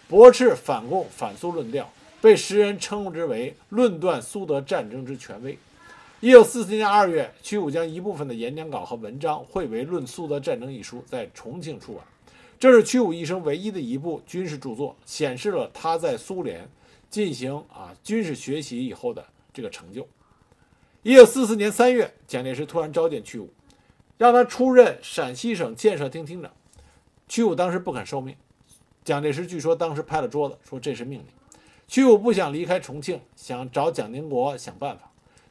[0.09, 1.89] 驳斥反共反苏论调，
[2.21, 5.57] 被时人称之为“论断苏德战争之权威”。
[6.21, 12.03] 一九四四年二月，屈武将一部分的演讲稿和文章汇为《论苏德战争》一书，在重庆出版。
[12.59, 16.69] 这是屈武一生唯一的一部军事著作，显示了他在苏联。
[17.09, 20.07] 进行啊军事学习以后的这个成就。
[21.03, 23.49] 一九四四年三月，蒋介石突然召见屈武，
[24.19, 26.53] 让他出任陕西省建设厅厅长。
[27.29, 28.37] 屈武当时不肯受命，
[29.05, 31.27] 蒋介石据说当时拍了桌子说这是命令。
[31.87, 35.08] 屈武不想离开重庆，想找蒋经国想办法。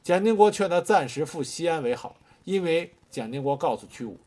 [0.08, 2.16] 蒋经国劝他暂时赴西安为好，
[2.46, 4.18] 因为蒋经国告诉屈武，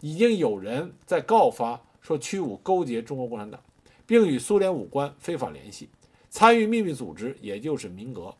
[0.00, 3.58] 已经有人在告发说屈武勾结中国共产党，
[4.04, 5.88] 并与苏联武官非法联系。
[6.28, 8.34] 参与秘密组织，也就是民革。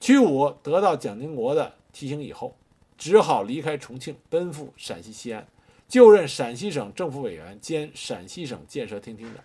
[0.00, 2.56] 屈武得到蒋经国的提醒以后，
[2.96, 5.46] 只好离开重庆，奔赴陕西西安，
[5.86, 9.44] 就任陕西省政府委员兼陕西省建设厅厅长。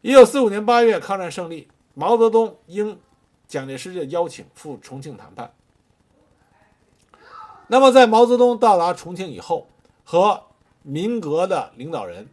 [0.00, 2.98] 一九四五年八月，抗战胜利，毛泽东应
[3.50, 5.52] 蒋介石的邀请赴重庆谈判。
[7.66, 9.68] 那么，在毛泽东到达重庆以后，
[10.04, 10.44] 和
[10.82, 12.26] 民革的领导人。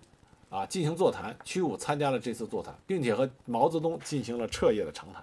[0.50, 5.22] 啊，进行座谈，屈武参加了这次座谈，并且和毛泽东进行了彻夜的长谈。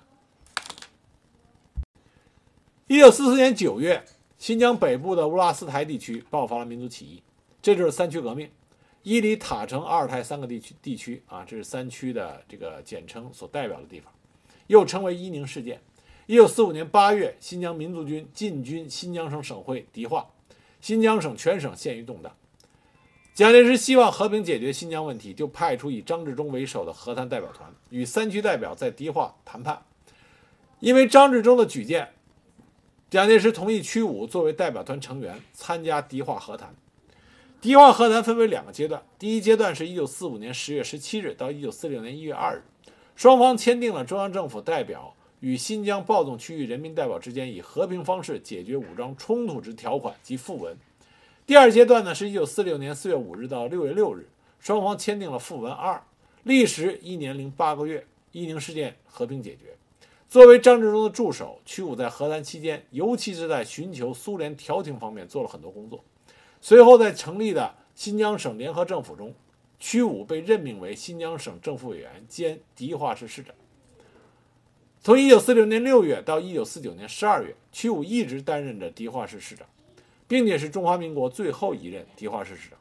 [2.86, 4.04] 一九四四年九月，
[4.36, 7.22] 新疆北部的乌拉斯台地区爆发了民族起义，
[7.62, 8.50] 这就是三区革命。
[9.02, 14.12] 伊犁、塔城、阿尔泰三个地区地区啊，这是三区的这个简称所代表的地方，
[14.66, 15.80] 又称为伊宁事件。
[16.26, 20.26] 一九四五年八月，新疆民族军进军新疆省省会迪化，
[20.80, 22.34] 新疆省全省陷于动荡。
[23.34, 29.82] 蒋介石希望和平解决新疆问题，就派出以张治中为首的和谈代表团，与三区代表在迪化谈判。
[30.80, 32.10] 因为张治中的举荐，
[33.10, 36.74] 蒋介石同意屈武作为代表团成员参加迪化和谈。
[37.60, 42.62] 迪化和谈分为两个阶段，第一阶段是一九四五年十月十七日到一九四六年一月二日，
[43.16, 50.76] 双方签订了中央政府代表与新疆暴动区域人民代表之间以和平方式解决武装冲突之条款及附文。
[51.46, 54.26] 第二阶段呢是一九四六年四月五日到六月六日，
[54.58, 56.02] 双方签订了附文二，
[56.42, 59.76] 历时一年零八个月，伊宁事件和平解决。
[60.28, 66.02] 作为张治中的助手，屈武在和谈期间，尤其是在寻求苏联调停方面做了很多工作。
[66.60, 69.32] 随后，在成立的新疆省联合政府中，
[69.86, 73.54] 屈武被任命为新疆省政府委员兼迪化市市长。
[75.02, 79.66] 从1946年6月到1949年12月，屈武一直担任着迪化市市长，
[80.26, 82.78] 并且是中华民国最后一任迪化市市长。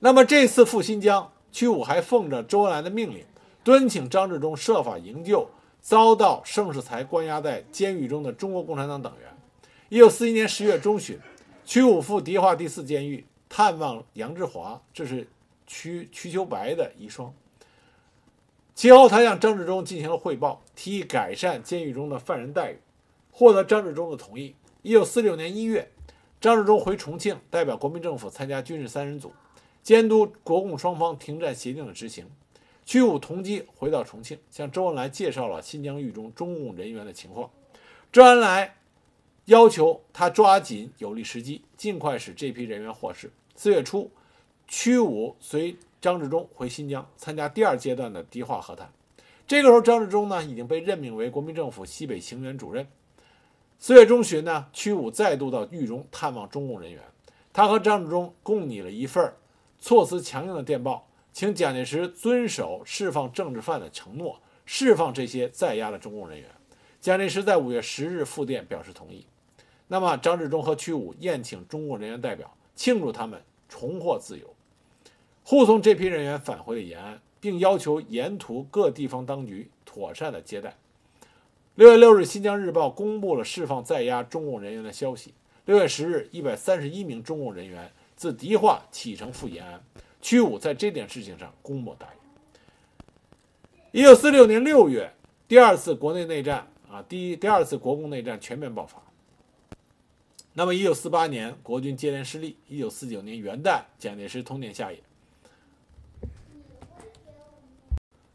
[0.00, 3.24] 那么这次赴新疆，屈武还奉着周恩来的命令，
[3.62, 5.48] 敦请张治中设法营救
[5.80, 10.02] 遭到盛世才关押在监狱中的中国共产党党员。
[10.02, 11.16] 1941年10月中旬。
[11.64, 15.26] 屈武赴迪化第四监狱探望杨志华，这是
[15.66, 17.32] 瞿瞿秋白的遗孀。
[18.76, 22.78] 其后，他向张治中进行了汇报，提议改善监狱中的犯人待遇，
[23.32, 24.54] 获得张治中的同意。
[24.82, 25.90] 一九四六年一月，
[26.40, 29.32] 张治中回重庆，代表国民政府参加军事三人组，
[29.82, 32.30] 监督国共双方停战协定的执行。
[32.86, 37.50] 屈武同机回到重庆，向周恩来介绍了新疆狱中中共人员的情况。
[38.12, 38.76] 周恩来。
[39.46, 43.32] 要求他抓紧有利时机，尽快使这批人员获释。
[43.62, 44.10] 四月初，
[44.66, 48.90] 屈武随张治中回新疆参加第二阶段的迪化和谈。
[49.46, 52.86] 这个时候，张治中呢已经被任命为国民政府西北行辕主任。
[53.78, 57.02] 四月中旬呢，屈武再度到狱中探望中共人员，
[57.52, 59.30] 他和张治中共拟了一份
[59.78, 66.48] 措辞强硬的电报，请蒋介石遵守释放政治犯的承诺，释放这些在押的中共人员。
[66.98, 69.26] 蒋介石在五月十日复电表示同意。
[69.86, 73.38] 那么，张治中和屈武宴请中共人员代表，庆祝他们
[73.70, 74.54] 重获自由，
[75.44, 80.76] 护送这批人员返回了延安，并要求沿途各地方当局妥善的接待。
[81.76, 85.32] 六月六日，《新疆日报》公布了释放在押中共人员的消息。
[85.66, 89.80] 六月十日，一百三十一名中共人员自迪化启程赴延安，
[90.20, 93.98] 屈武在这件事情上功莫大于。
[93.98, 95.10] 一九四六年六月，
[95.46, 99.00] 第二次国内内战啊，第一第二次国共内战全面爆发。
[100.52, 102.58] 那么，一九四八年国军接连失利。
[102.66, 105.00] 一九四九年元旦，蒋介石通电下野。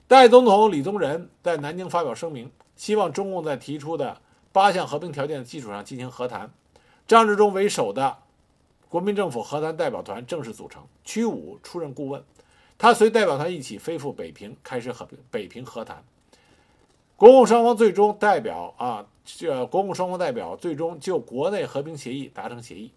[0.08, 4.22] 代总统李宗仁在南京发表声明，希望中共在提出的
[4.54, 6.50] 八项和平条件的基础上进行和谈。
[7.06, 8.18] 张治中为首的
[8.88, 12.24] 国民政府和谈代表团正式组成，屈武出任顾问，
[12.78, 16.02] 他随代表团一起飞赴北平，开始和北平和谈。
[17.18, 19.06] 国共双方最终代表啊。
[19.26, 22.92] 这国共双方代表最终就国内和平协议达成协议。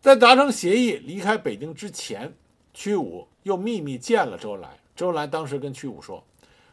[0.00, 2.32] 在达成协议离开北京之前，
[2.72, 4.78] 屈武又秘密见了周恩来。
[4.94, 6.24] 周恩来当时跟屈武说：“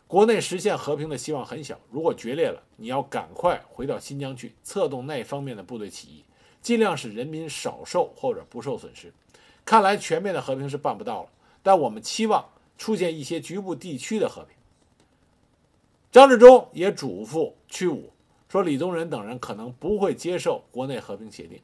[0.08, 6.24] 国内实现和平的希望很小，如果决裂了，你要赶快回到新疆去，策动那方面的部队起义，
[6.62, 9.14] 尽量使人民少受或者不受损失。
[9.64, 11.30] 看来全面的和平是办不到了，
[11.62, 14.56] 但我们期望出现一些局部地区的和平。”
[16.12, 18.12] 张治中也嘱咐屈武
[18.48, 21.62] 说：“李宗仁等人可能不会接受国内和平协定，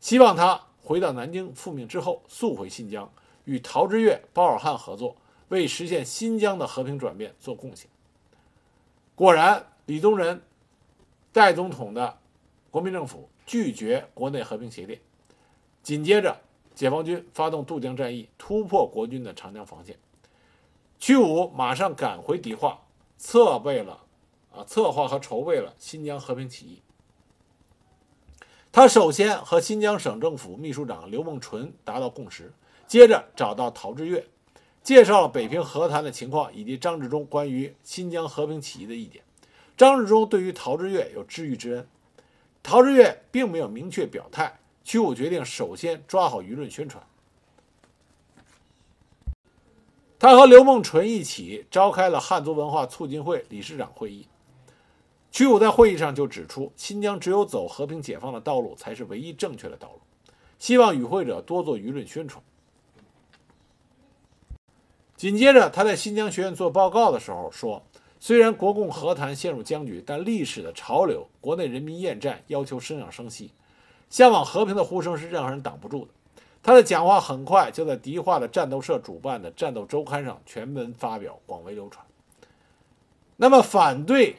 [0.00, 3.12] 希望他回到南京复命之后，速回新疆，
[3.44, 5.14] 与陶峙岳、包尔汉合作，
[5.48, 7.86] 为实现新疆的和平转变做贡献。”
[9.14, 10.40] 果然，李宗仁
[11.32, 12.18] 代总统的
[12.70, 14.98] 国民政府拒绝国内和平协定。
[15.82, 16.34] 紧接着，
[16.74, 19.98] 解放军发动渡江战役，突破国军的长江防线，
[20.98, 22.80] 屈武马上赶回迪化。
[23.16, 24.04] 策备了，
[24.52, 26.82] 啊，策划和筹备了新疆和平起义。
[28.70, 32.52] 他首先和新疆省政府秘书长刘梦纯达到共识，
[32.86, 34.26] 接着找到陶峙岳，
[34.82, 39.22] 介绍了北平和谈的情况以及张治中关于新疆和平起义的意见。
[39.76, 41.88] 张治中对于陶峙岳有知遇之恩，
[42.62, 44.58] 陶峙岳并没有明确表态。
[44.84, 47.02] 屈武决定首先抓好舆论宣传。
[50.18, 54.26] 他和刘梦纯一起召开了汉族文化促进会理事长会议。
[55.30, 60.00] 屈武在会议上就指出，新疆只有走和平解放的道路才是唯一正确的道路。
[60.58, 62.42] 希望与会者多做舆论宣传。
[65.14, 67.82] 紧接着，他在新疆学院做报告的时候说
[68.18, 73.50] ：“虽然国共和谈陷入僵局，但历史的潮流，国内人民厌战，要求生养生息，
[74.08, 76.10] 向往和平的呼声是任何人挡不住的。”
[76.66, 82.04] 他的讲话很快就在迪化的战斗社主办的《战斗周刊》上全文发表，广为流传。
[83.36, 84.38] 那么，反对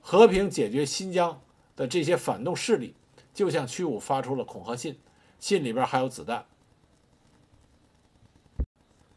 [0.00, 1.38] 和平解决新疆
[1.76, 2.94] 的这些反动势力，
[3.34, 4.98] 就向屈武发出了恐吓信，
[5.38, 6.46] 信里边还有子弹。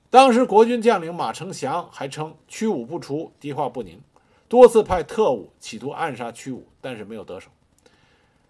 [0.09, 4.01] 当时国军将领马成祥还称屈武不除，敌化不宁，
[4.49, 7.49] 多次派特务企图暗杀屈武，但是没有得手。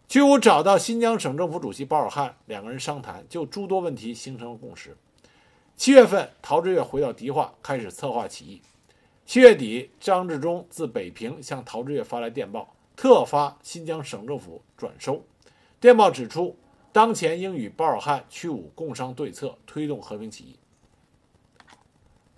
[0.10, 4.98] 屈武找到新疆省政府主席包尔汉，两个人商谈，就诸多问题形成了共识。
[5.78, 8.60] 七月份，陶峙岳回到迪化，开始策划起义。
[9.28, 15.24] 七月底，张治中自北平向陶峙岳发来电报，特发新疆省政府转收。
[15.80, 16.58] 电报指出，
[16.92, 20.56] 当前应与包尔汉、屈武共商对策，推动和平起义。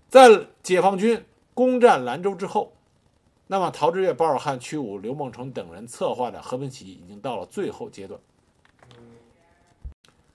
[0.09, 2.73] 在解放军攻占兰州之后，
[3.51, 8.17] 那么陶峙岳、包尔汉、屈武、刘梦成等人策划的和平起义已经到了最后阶段。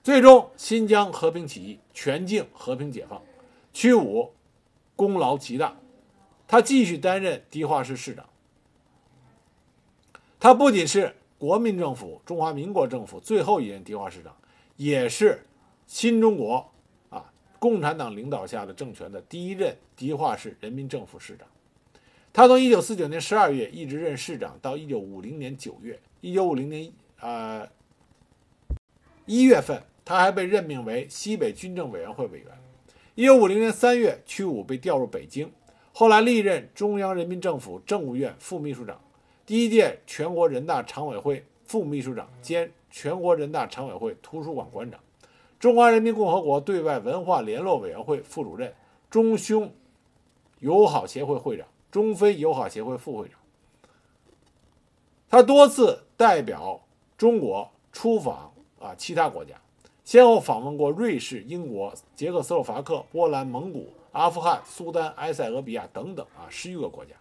[0.03, 3.19] 最终，新疆和平起义全境和平解放，
[3.73, 4.31] 屈武
[4.95, 5.75] 功劳极大，
[6.47, 8.23] 他继续担任迪化市市长。
[10.39, 14.31] 他不仅是国民政府、中华民国政府最后一任迪化市长，
[14.75, 15.43] 也是
[15.87, 16.69] 新中国
[17.09, 17.25] 啊。
[17.57, 21.47] 共产党领导下的政权的第一任迪化市人民政府市长，
[22.37, 25.99] 他从1949年12月一直任市长到1950年9月。
[26.21, 27.67] 1950年呃
[29.25, 32.47] 一月份，他还被任命为西北军政委员会委员。
[33.15, 35.51] 1950年3月，屈武被调入北京，
[35.91, 39.01] 后来历任中央人民政府政务院副秘书长、
[39.43, 44.99] 第一届全国人大常委会副秘书长兼全国人大常委会图书馆馆长。
[45.59, 48.71] 中华人民共和国对外文化联络委员会副主任、
[49.09, 49.73] 中匈
[50.59, 51.67] 友好协会会长、
[51.97, 53.39] 中非友好协会副会长。
[55.27, 56.79] 他多次代表
[57.17, 59.55] 中国出访啊其他国家，
[60.05, 67.15] 先后访问过瑞士、英国、捷克斯洛伐克、波兰、蒙古、阿富汗、苏丹、埃塞俄比亚等等啊十余个国家。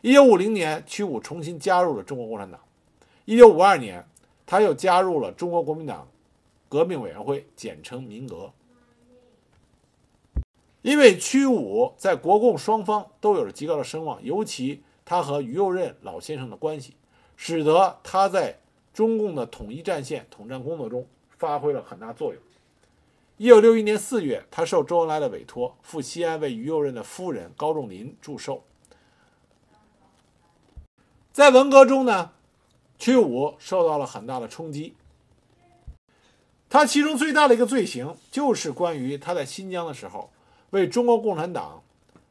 [0.00, 2.60] 一九五零年，屈武重新加入了中国共产党。
[3.26, 4.04] 一九五二年，
[4.44, 6.08] 他又加入了中国国民党。
[6.68, 8.52] 革命委员会，简称民革。
[10.82, 16.94] 因为屈武在国共双方都有着极高的声望，尤其他和于右任老先生的关系，
[17.36, 18.58] 使得他在
[18.92, 21.06] 中共的统一战线、统战工作中
[21.36, 22.42] 发挥了很大作用。
[23.36, 28.62] 一九六一年四月，他受周恩来的委托，赴西安为于右任的夫人高仲林祝寿。
[31.32, 32.32] 在文革中呢，
[32.98, 34.94] 屈武受到了很大的冲击。
[36.68, 40.30] 他其中最大的一个罪行，就是关于他在新疆的时候，
[40.70, 41.82] 为中国共产党，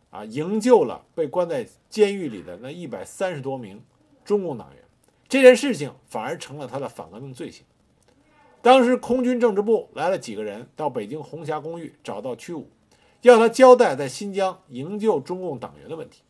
[0.09, 3.81] 啊营救了被关在监狱里的那一百三十多名
[4.23, 4.83] 中共党员。
[5.27, 7.65] 这件事情反而成了他的反革命罪行。
[8.61, 12.67] 当时空军政治部来了几个人到北京红霞公寓，找到屈武，
[13.21, 16.23] 要他交代在新疆营救中共党员的问题。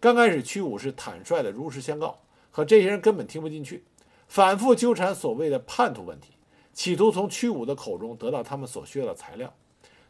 [0.00, 2.18] 刚开始，屈武是坦率的如实相告，
[2.50, 3.84] 可这些人根本听不进去，
[4.26, 6.32] 反复纠缠所谓的叛徒问题。
[6.72, 9.54] 企图从屈武的口中得到他们所需要的材料，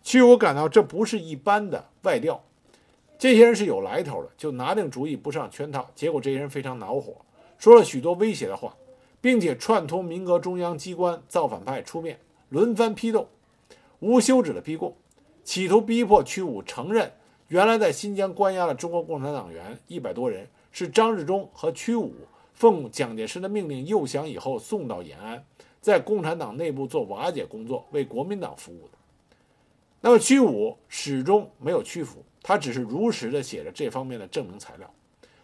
[0.07, 2.41] 屈武感到这不是一般的外调，
[3.19, 5.91] 这些人是有来头的，就拿定主意不上圈套。
[5.97, 7.17] 结果这些人非常恼火，
[7.59, 8.73] 说了许多威胁的话，
[9.21, 13.27] 并且串通民革中央机关造反派出面，轮番批斗，
[13.99, 14.95] 无休止的逼供，
[15.43, 17.11] 企图逼迫屈武承认
[17.49, 22.15] 原来在新疆关押了中国共产党员一百多人，是张治中和屈武
[22.55, 25.45] 奉蒋介石的命令诱降以后送到延安。
[25.81, 28.96] 在共产党内部做瓦解工作，为国民党服务的。
[30.07, 34.89] 那么屈武始终没有屈服，他只是如实的写着这方面的证明材料。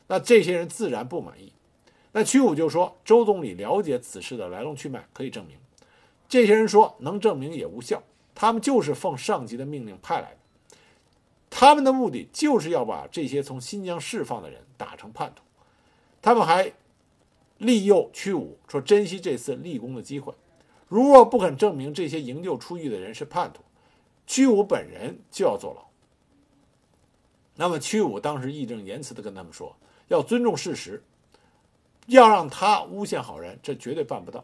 [0.07, 1.53] 那这些人自然不满意。
[2.13, 5.57] 那屈武就说：“周总理了解此事的来龙去脉，可以证明。”
[6.31, 8.05] 这些人说：“能证明也无效，
[8.37, 10.77] 他们就是奉上级的命令派来的。
[11.51, 15.43] 他们的目的就是要把这些从新疆释放的人打成叛徒。”
[16.23, 16.73] 他们还。
[17.59, 20.33] 利诱屈武说：“珍惜这次立功的机会，
[20.87, 23.63] 如若不肯证明这些营救出狱的人是叛徒，
[24.33, 25.85] 屈武本人就要坐牢。”
[27.55, 29.77] 那么屈武当时义正言辞地跟他们说
[30.09, 31.03] ：“要尊重事实，
[32.07, 34.43] 要让他诬陷好人，这绝对办不到。”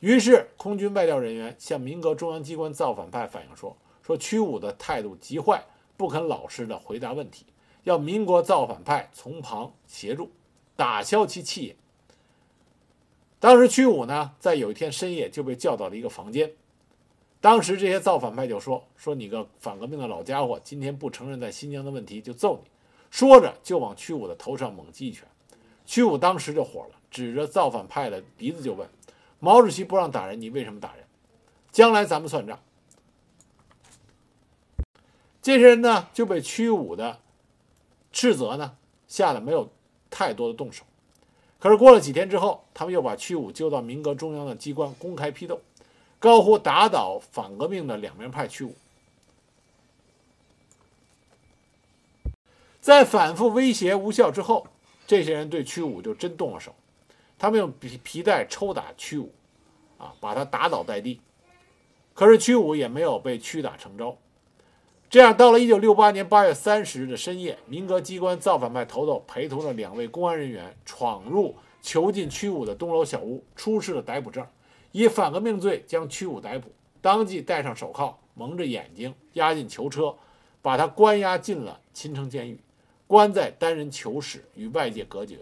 [0.00, 3.74] 于是空军外调人员向民革中央机关造反派反映说
[4.04, 5.64] ：“说屈武的态度极坏，
[5.96, 7.46] 不肯老实地回答问题，
[7.84, 10.30] 要民国造反派从旁协助，
[10.76, 11.76] 打消其气焰。”
[13.40, 16.52] 当时屈武呢，在有一天深夜就被叫到了一个房间，
[17.40, 22.70] 当时这些造反派就说：“说你个反革命的老家伙，今天不承认在新疆的问题，就揍你。”
[23.10, 25.26] 说着就往屈武的头上猛击一拳。
[25.86, 28.86] 屈武当时就火了，指着造反派的鼻子就问
[29.40, 31.04] ：“毛主席不让打人，你为什么打人？
[31.72, 32.60] 将来咱们算账。”
[35.40, 37.18] 这些人呢就被屈武的
[38.12, 38.76] 斥责呢
[39.08, 39.72] 吓得没有
[40.10, 40.84] 太多的动手。
[41.58, 45.60] 可是过了几天之后，他们又把屈武揪到民革中央的机关公开批斗，
[46.20, 48.74] 高呼打倒反革命的两面派屈武。
[52.80, 54.66] 在反复威胁无效之后，
[55.06, 56.74] 这些人对屈武就真动了手，
[57.38, 59.32] 他们用皮皮带抽打屈武，
[59.98, 61.20] 啊，把他打倒在地。
[62.12, 64.16] 可是屈武也没有被屈打成招。
[65.08, 74.46] 这样，到了一九六八年八月三十日的深夜，民革机关造反派头头陪同着两位公安人员闯入囚禁屈武的东楼小屋，出示了逮捕证，
[74.92, 76.68] 以反革命罪将屈武逮捕，
[77.00, 80.16] 当即戴上手铐，蒙着眼睛，押进囚车，
[80.60, 82.60] 把他关押进了秦城监狱，
[83.06, 85.38] 关在单人囚室，与外界隔绝。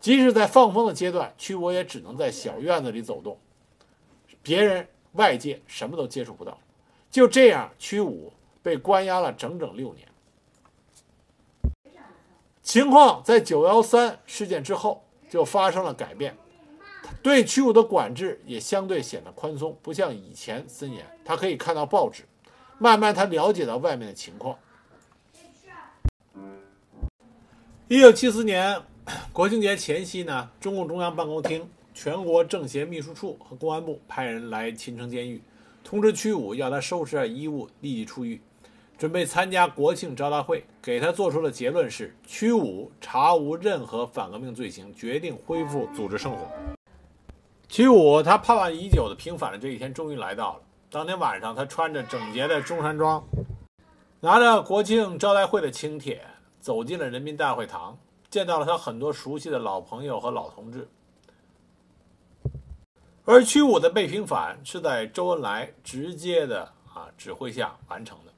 [0.00, 3.38] 即使在放风的阶段，屈武也只能在小院子里走动，
[4.42, 6.58] 别人、外界什么都接触不到。
[7.10, 8.30] 就这样，屈武
[8.62, 10.06] 被关押了整整六年。
[12.62, 16.36] 情况在九幺三事件之后就发生了改变，
[17.24, 21.02] 对屈武的管制也相对显得宽松，不像以前森严。
[21.24, 22.22] 他可以看到报纸，
[22.78, 24.58] 慢慢他了解到外面的情况。
[27.88, 28.78] 一九七四年
[29.32, 35.40] 国庆节前夕呢，中共中央办公厅、全国政协秘书处和公安部派人来秦城监狱。
[35.82, 38.38] 通知屈武要他收拾下衣物，立即出狱，
[38.98, 40.62] 准备参加国庆招待会。
[40.82, 46.46] 给他做出的结论是：屈武查无任何反革命罪行，决定恢复组织生活。
[47.74, 50.60] 屈武他盼望已久的平反的这一天终于来到了。
[50.88, 53.20] 当天晚上，他穿着整洁的中山装，
[54.20, 56.24] 拿着国庆招待会的请帖，
[56.60, 57.98] 走进了人民大会堂，
[58.30, 60.88] 见到了他很多熟悉的老朋友和老同志。
[63.24, 68.32] 而屈武的被平反是在周恩来直接的啊指挥下完成的，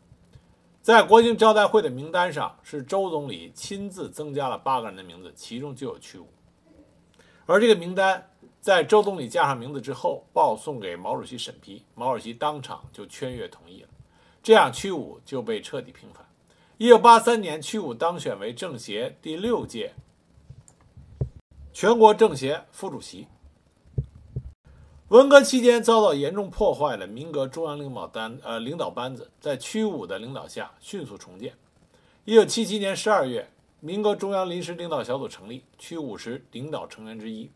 [0.81, 6.27] 在国庆招待会的名单上，是周总理亲自增加了八个人的名字，其中就有屈武。
[7.45, 8.29] 而这个名单
[8.67, 13.89] 在周总理加上名字之后，报送给毛主席审批，毛主席当场就圈阅同意了，
[14.43, 16.27] 这样屈武就被彻底平反。
[16.77, 19.95] 一九八三年，屈武当选为政协第六届
[21.73, 23.29] 全国政协副主席。
[25.11, 31.55] 文革期间遭到严重破坏的民革中央领导单呃领导班子，在屈武的领导下迅速重建。
[32.25, 33.49] 一九七七年十二月，
[33.79, 37.49] 民革中央临时领导小组成立，屈武是领导成员之一。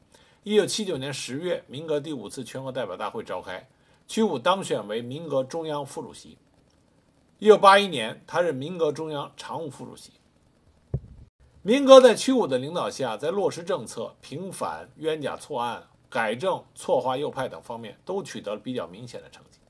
[0.43, 3.69] 一九七九年十月，民革第五次全国代表大会召开，
[4.09, 6.39] 屈武当选为民革中央副主席。
[7.39, 10.13] 一九八一年，他任民革中央常务副主席。
[11.61, 15.87] 民革在屈武的领导下，在落实政策、平反冤假错案。
[16.09, 19.61] 改正错划右派等方面都取得了比较明显的成绩。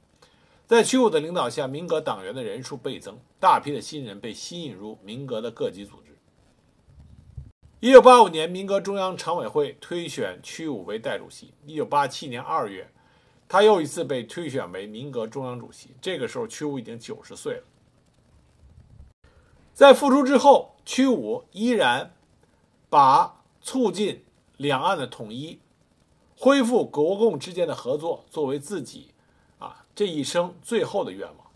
[0.66, 6.09] 在屈武的领导下，民革党员的人数倍增，大批的新人被吸引入民革的各级组织。
[7.82, 11.54] 一九八五年，民革中央常委会推选屈武为代主席。
[11.64, 12.92] 一九八七年二月，
[13.48, 15.88] 他又一次被推选为民革中央主席。
[15.98, 17.62] 这个时候，屈武已经九十岁了。
[19.72, 22.14] 在复出之后，屈武依然
[22.90, 24.26] 把促进
[24.58, 25.58] 两岸的统一。
[26.36, 29.14] 恢复国共之间的合作，作为自己
[29.58, 31.49] 啊这一生最后的愿望。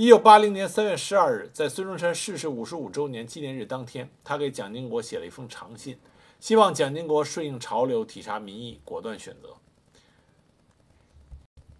[0.00, 5.98] 一九八零年三月十二日，在孙中山逝世五十五周年纪念日当天，他给蒋经国写了一封长信，
[6.38, 9.56] 希望蒋经国顺应潮流，体察民意，果断选择。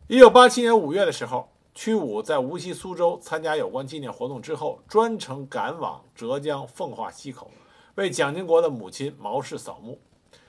[0.08, 7.48] 一九八七年五月的时候，屈武在无锡、苏州参加有关纪念活动之后，专程赶往浙江奉化溪口，
[7.94, 10.00] 为蒋经国的母亲毛氏扫墓。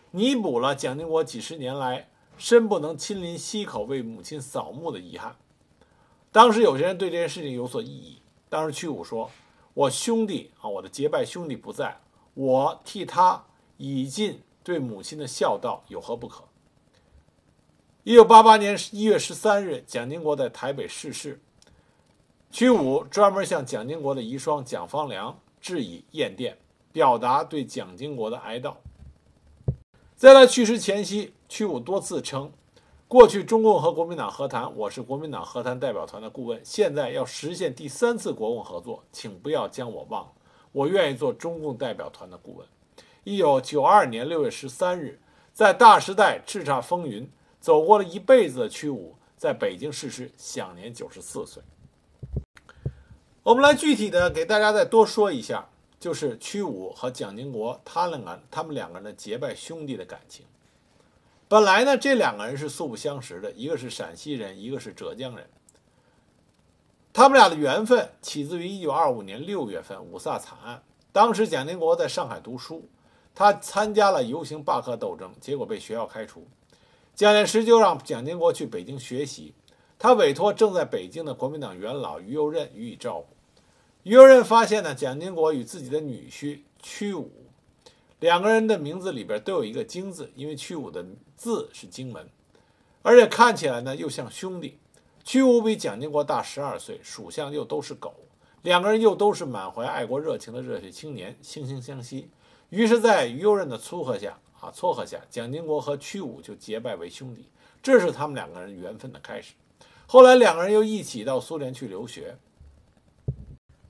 [0.10, 5.36] 弥补了蒋经国几十年来身不能亲临溪口为母亲扫墓的遗憾。
[6.32, 8.22] 当时有些人对这件事情有所异议。
[8.50, 9.30] 当时屈武说
[9.76, 12.00] ：“我兄弟啊，我的结拜兄弟不在，
[12.34, 13.44] 我替他
[13.78, 16.44] 以尽对母亲的孝道，有何不可？”
[18.04, 21.40] 一九八八年一月十三日，蒋经国在台北逝世，
[22.50, 26.58] 屈武专门向蒋经国的遗孀蒋方良致以唁电，
[26.92, 28.74] 表达对蒋经国的哀悼。
[30.16, 32.52] 在他去世前夕，屈武多次称
[33.10, 36.62] ：“过去中共和国民党和谈，我是国民党和谈代表团的顾问。
[36.64, 40.32] 现在要实现第三次国共合作，请不要将我忘了。
[40.72, 42.68] 我愿意做中共代表团的顾问。”
[43.26, 45.20] 一九九二年六月十三日，
[45.56, 47.28] 在大时代叱咤风云、
[47.60, 51.64] 走过了一辈子的屈武，在北京逝世，享年九十四岁。
[53.42, 55.68] 我们来具体的给大家再多说一下，
[56.00, 60.46] 就是屈武和蒋经国他两个他们两个人的结拜兄弟的感情。
[61.50, 65.50] 本来呢，这两个人是素不相识的，一个是陕西人，一个是浙江人。
[67.12, 70.84] 他们俩的缘分起自于一九二五年六月份五卅惨案。
[71.12, 72.88] 当时蒋经国在上海读书，
[73.34, 76.48] 他参加了游行罢课斗争，结果被学校开除。
[77.16, 79.56] 蒋介石就让蒋经国去北京学习，
[79.98, 83.36] 他委托正在北京的国民党元老于右任予以照顾。
[84.04, 87.32] 于右任发现呢，蒋经国与自己的女婿屈武
[88.20, 91.06] 两个人的名字里边都有一个“京”字，因为屈武的
[91.38, 92.30] 字是荆门，
[93.02, 94.78] 而且看起来呢又像兄弟。
[95.24, 98.14] 屈武比蒋经国大十二岁，属相又都是狗，
[98.64, 102.30] 两个人又都是满怀爱国热情的热血青年，惺惺相惜。
[102.70, 107.46] 于是，在于右任的撮合下啊，撮合下，蒋经国和屈武就结拜为兄弟，
[107.82, 109.54] 这是他们两个人缘分的开始。
[110.08, 112.36] 后来，两个人又一起到苏联去留学。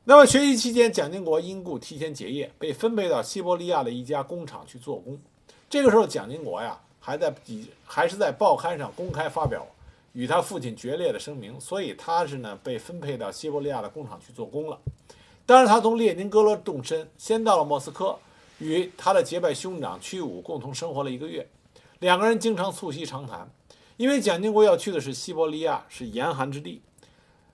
[0.03, 5.19] 那么，学习期间，蒋经国因故提前结业，被分配到西伯利亚的一家工厂去做工。
[5.69, 7.33] 这个时候，蒋经国呀，还在
[7.85, 9.65] 还是在报刊上公开发表。
[10.13, 14.79] 与他父亲决裂的声明，所以他是呢被分配到西伯利亚的工厂去做工了。
[15.45, 18.17] 但是他从列宁格勒动身，先到了莫斯科，
[18.57, 21.47] 与他的结拜兄长屈武共同生活了一个月。
[21.99, 23.47] 两个人经常促膝长谈，
[23.97, 26.81] 因为蒋经国要去的是西伯利亚，是严寒之地。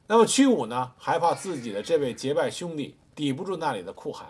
[0.08, 4.28] 那么屈武呢，害怕自己的这位结拜兄弟抵不住那里的酷寒，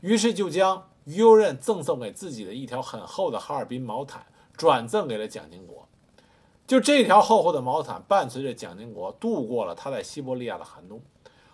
[0.00, 4.26] 于是就将于右任赠送给自己的一条很厚的哈尔滨毛毯
[4.56, 5.86] 转赠给了蒋经国。
[6.66, 11.00] 就这条厚厚的毛毯，伴随着蒋经国度过了他在西伯利亚的寒冬。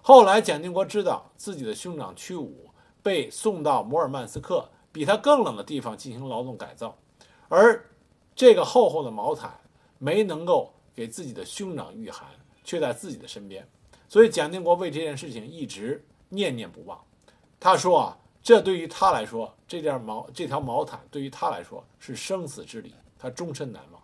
[0.03, 2.68] 后来，蒋经国知道自己的兄长屈武
[3.03, 6.97] 被送到摩尔曼斯克比他更冷的地方进行劳动改造，
[7.49, 7.91] 而
[8.37, 9.51] 这个厚厚的毛毯
[9.99, 12.29] 没能够给自己的兄长御寒，
[12.64, 13.68] 却在自己的身边。
[14.08, 17.00] 所以，蒋经国为这件事情一直念念不忘。
[17.60, 24.00] 他说：“啊，这对于他来说，这件毛这条毛毯对于他来说是生死之礼，他终身难忘。”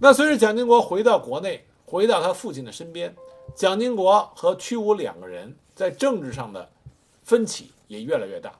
[0.00, 3.14] 那随着蒋经国回到国内，回到他父亲的身边，
[3.54, 6.68] 蒋经国和屈武两个人在政治上的
[7.22, 8.58] 分歧也越来越大。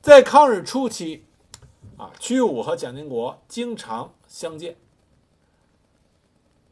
[0.00, 1.24] 在抗日初期，
[1.96, 4.76] 啊，屈武和蒋经国经常相见。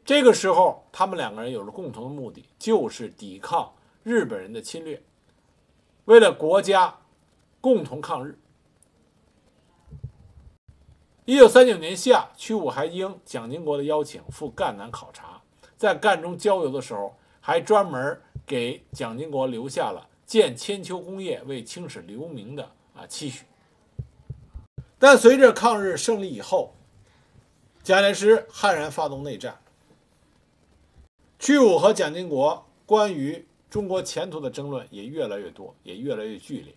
[0.07, 5.03] 这个时候，他们两个人有着共同的目的，就是抵抗日本人的侵略，
[6.05, 6.95] 为了国家
[7.59, 8.39] 共同抗日。
[11.25, 15.41] 一九三九年夏，屈武还应蒋经国的邀请赴赣南考察，
[15.75, 23.43] 在赣中郊游的时候，还专门给蒋经国留下了建千秋功业、为青史留名的啊期许。
[24.97, 26.73] 但随着抗日胜利以后，
[27.83, 29.59] 蒋介石悍然发动内战，
[31.39, 36.73] 屈武和蒋经国关于中国前途的争论也越来越多，也越来越剧烈。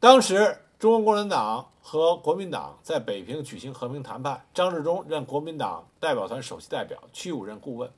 [0.00, 0.58] 当时。
[0.78, 7.90] 中国共产党和国民党在北平举行和平谈判，张治中任国民党代表团首席代表，屈武任顾问。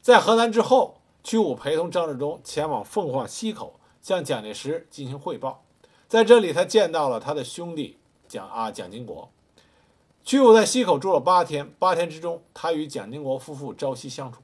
[0.00, 5.64] 在和谈之后，屈武陪同张治中前往凤凰溪口，向蒋介石进行汇报。
[6.06, 7.98] 在这里，他见到了他的兄弟
[8.28, 9.28] 蒋啊蒋经国。
[10.24, 14.40] 屈武在溪口住了八天，八天之中，他与蒋经国夫妇朝夕相处，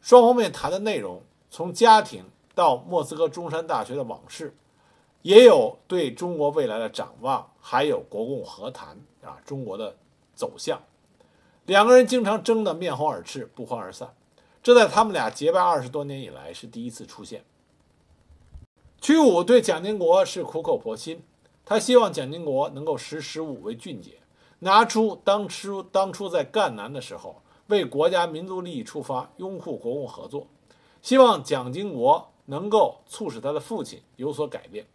[0.00, 4.54] 双方面谈的内容从家庭到莫斯科中山大学的往事。
[5.22, 9.96] 也有对中国未来的展望，还有国共和谈啊，中国的
[10.34, 10.80] 走向。
[11.66, 14.14] 两个人经常争得面红耳赤，不欢而散。
[14.62, 17.44] 这在他们俩结拜二十多年以来是第一次出现。
[19.00, 21.22] 屈武对蒋经国是苦口婆心，
[21.64, 24.20] 他希望蒋经国能够识时务为俊杰，
[24.60, 30.46] 拿出当初当初在赣南的时候为国家民族利益出发，拥护国共合作，
[31.02, 34.86] 希望蒋经国能够促使他的父亲有所改变。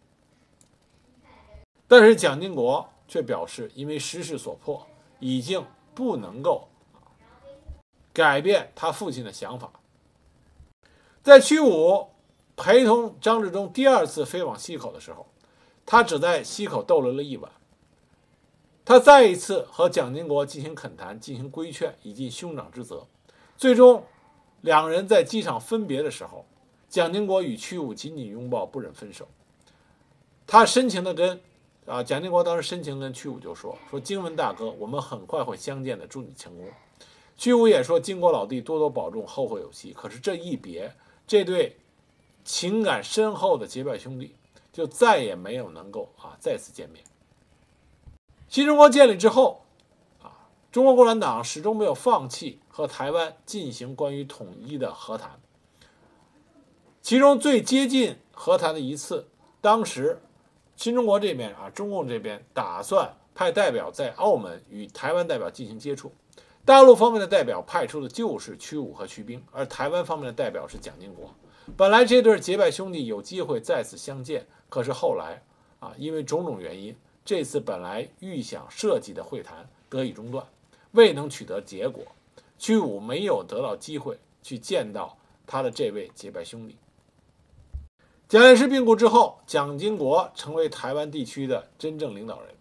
[1.86, 4.86] 但是蒋经国却表示，因为时势所迫，
[5.20, 6.68] 已经不能够
[8.12, 9.70] 改变他父亲的想法。
[11.22, 12.08] 在屈武
[12.56, 15.26] 陪同张治中第二次飞往溪口的时候，
[15.86, 17.50] 他只在溪口逗留了一晚。
[18.84, 23.06] 他再一次和蒋经国进行恳谈，进行规劝，以尽兄长之责。
[23.56, 24.04] 最终，
[24.60, 26.44] 两人在机场分别的时候，
[26.88, 29.26] 蒋经国与屈武紧紧拥抱，不忍分手。
[30.46, 31.40] 他深情地跟。
[31.86, 36.66] 啊，蒋经国当时深情跟屈武就说：“说经文大哥，我们很快会相见的，祝你成功。”
[37.36, 40.90] 屈武也说：“经国老弟多多保重，后会有期。”可是这一别，
[41.26, 41.76] 这对
[42.42, 44.34] 情感深厚的结拜兄弟
[44.72, 47.04] 就再也没有能够啊再次见面。
[48.54, 49.64] 新中国建立之后，
[50.22, 50.30] 啊，
[50.70, 55.40] 中国共产党始终没有放弃和台湾进行关于统一的和谈。
[57.02, 59.26] 其中最接近和谈的一次，
[59.60, 60.22] 当时
[60.76, 66.12] 新中国这边啊，中共这边打算派代表在澳门与台湾代表进行接触。
[66.64, 71.34] 大陆方面的代表派出的就是屈武和徐兵，而台湾方面的代表是蒋经国。
[71.76, 75.42] 本来这对结拜兄弟有机会再次相见，可是后来
[75.80, 80.46] 啊，因为种种原因，这次本来预想设计的会谈得以中断，
[80.92, 82.04] 未能取得结果。
[82.58, 85.16] 屈武没有得到机会去见到
[85.46, 86.76] 他的这位结拜兄弟。
[88.28, 92.54] 蒋介石病故之后，蒋经国成为台湾地区的真正领导人，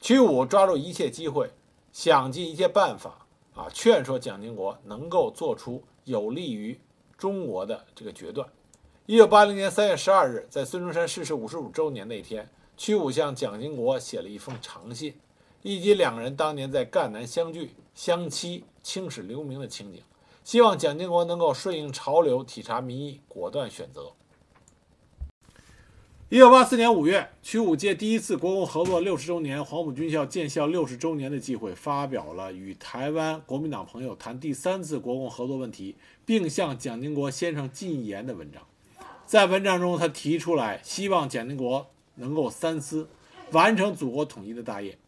[0.00, 1.50] 屈武抓住一切机会，
[1.92, 3.26] 想尽一切办法。
[3.54, 6.80] 啊，劝说蒋经国能够做出有利于
[7.18, 8.48] 中国的这个决断。
[9.04, 12.48] 一九八零年三月十二日，在孙中山逝世五十五周年那天，
[12.82, 15.14] 屈武向蒋经国写了一封长信，
[15.62, 20.02] 以及两人当年在赣南相聚、相期、青史留名的情景，
[20.42, 24.14] 希望蒋经国能够顺应潮流，体察民意，果断选择。
[26.28, 38.60] 一九八四年五月，屈武借第一次国共合作六十周年、黄埔军校建校六十周年的机会，发表了与台湾国民党朋友谈第三次国共合作问题，并向蒋经国先生进言的文章。
[39.24, 43.08] 在文章中，他提出来希望蒋经国能够三思，
[43.52, 44.98] 完成祖国统一的大业。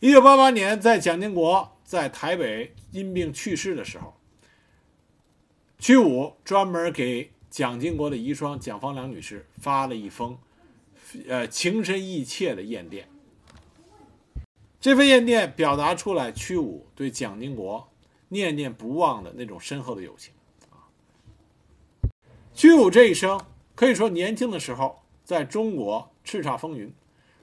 [0.00, 4.14] 一九八八年，在蒋经国在台北因病去世的时候，
[5.78, 7.30] 屈武专门给。
[7.50, 10.38] 蒋经国的遗孀蒋方良女士发了一封，
[11.26, 13.08] 呃，情深意切的唁电。
[14.80, 17.90] 这份唁电表达出来屈武对蒋经国
[18.28, 20.32] 念念不忘的那种深厚的友情
[20.70, 20.86] 啊。
[22.54, 23.44] 屈武这一生
[23.80, 26.92] 可以说年轻的时候在中国叱咤风云，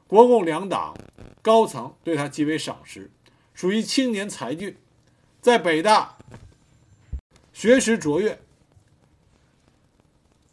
[0.05, 0.95] 国共两党
[1.41, 3.09] 高层对他极为赏识，
[3.55, 4.77] 属于青年才俊，
[5.41, 6.15] 在北大
[7.53, 8.39] 学识卓越。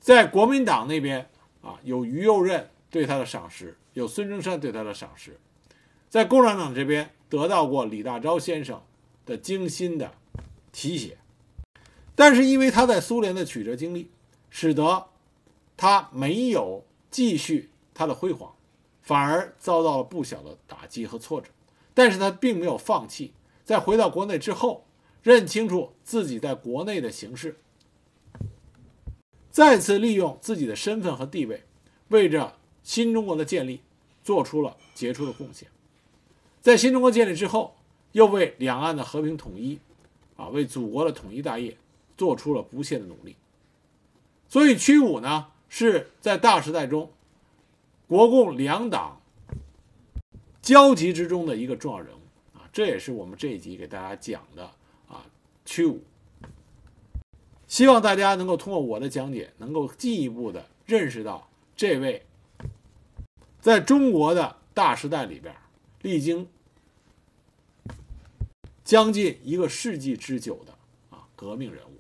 [0.01, 1.29] 在国民党那边
[1.61, 5.39] 啊，有于右任对他的赏识，有孙中山对他的赏识，
[6.09, 8.83] 在共产党这边得到过李大钊先生
[9.27, 10.15] 的精心的
[10.73, 11.19] 提携，
[12.15, 14.11] 但是因为他在苏联的曲折经历，
[14.49, 15.09] 使得
[15.77, 18.55] 他没有继续他的辉煌，
[19.03, 21.49] 反而遭到了不小的打击和挫折。
[21.93, 23.33] 但是他并没有放弃，
[23.65, 24.85] 在回到国内之后，
[25.23, 27.59] 认清楚自己在国内的形势。
[29.51, 31.63] 再次利用自己的身份和地位，
[32.09, 33.81] 为着新中国的建立
[34.25, 35.69] 做出了杰出的贡献。
[36.61, 37.77] 在新中国建立之后，
[38.11, 39.79] 又为两岸的和平统一，
[40.37, 41.77] 啊，为祖国的统一大业
[42.17, 43.37] 做出了不懈的努力。
[44.49, 45.47] 所以，屈武呢
[45.77, 47.11] 是在大时代中
[48.07, 49.21] 国共两党
[50.63, 52.21] 交集之中的一个重要人物
[52.57, 52.63] 啊。
[52.73, 54.71] 这也是我们这一集给大家讲的
[55.09, 55.27] 啊，
[55.65, 56.01] 屈武。
[57.67, 62.25] 希望大家能够通过我的讲解，能够进一步的认识到这位
[63.61, 65.53] 在中国的大时代里边
[66.03, 66.49] 历经
[68.85, 70.73] 将近一个世纪之久的
[71.11, 71.94] 啊革命人物。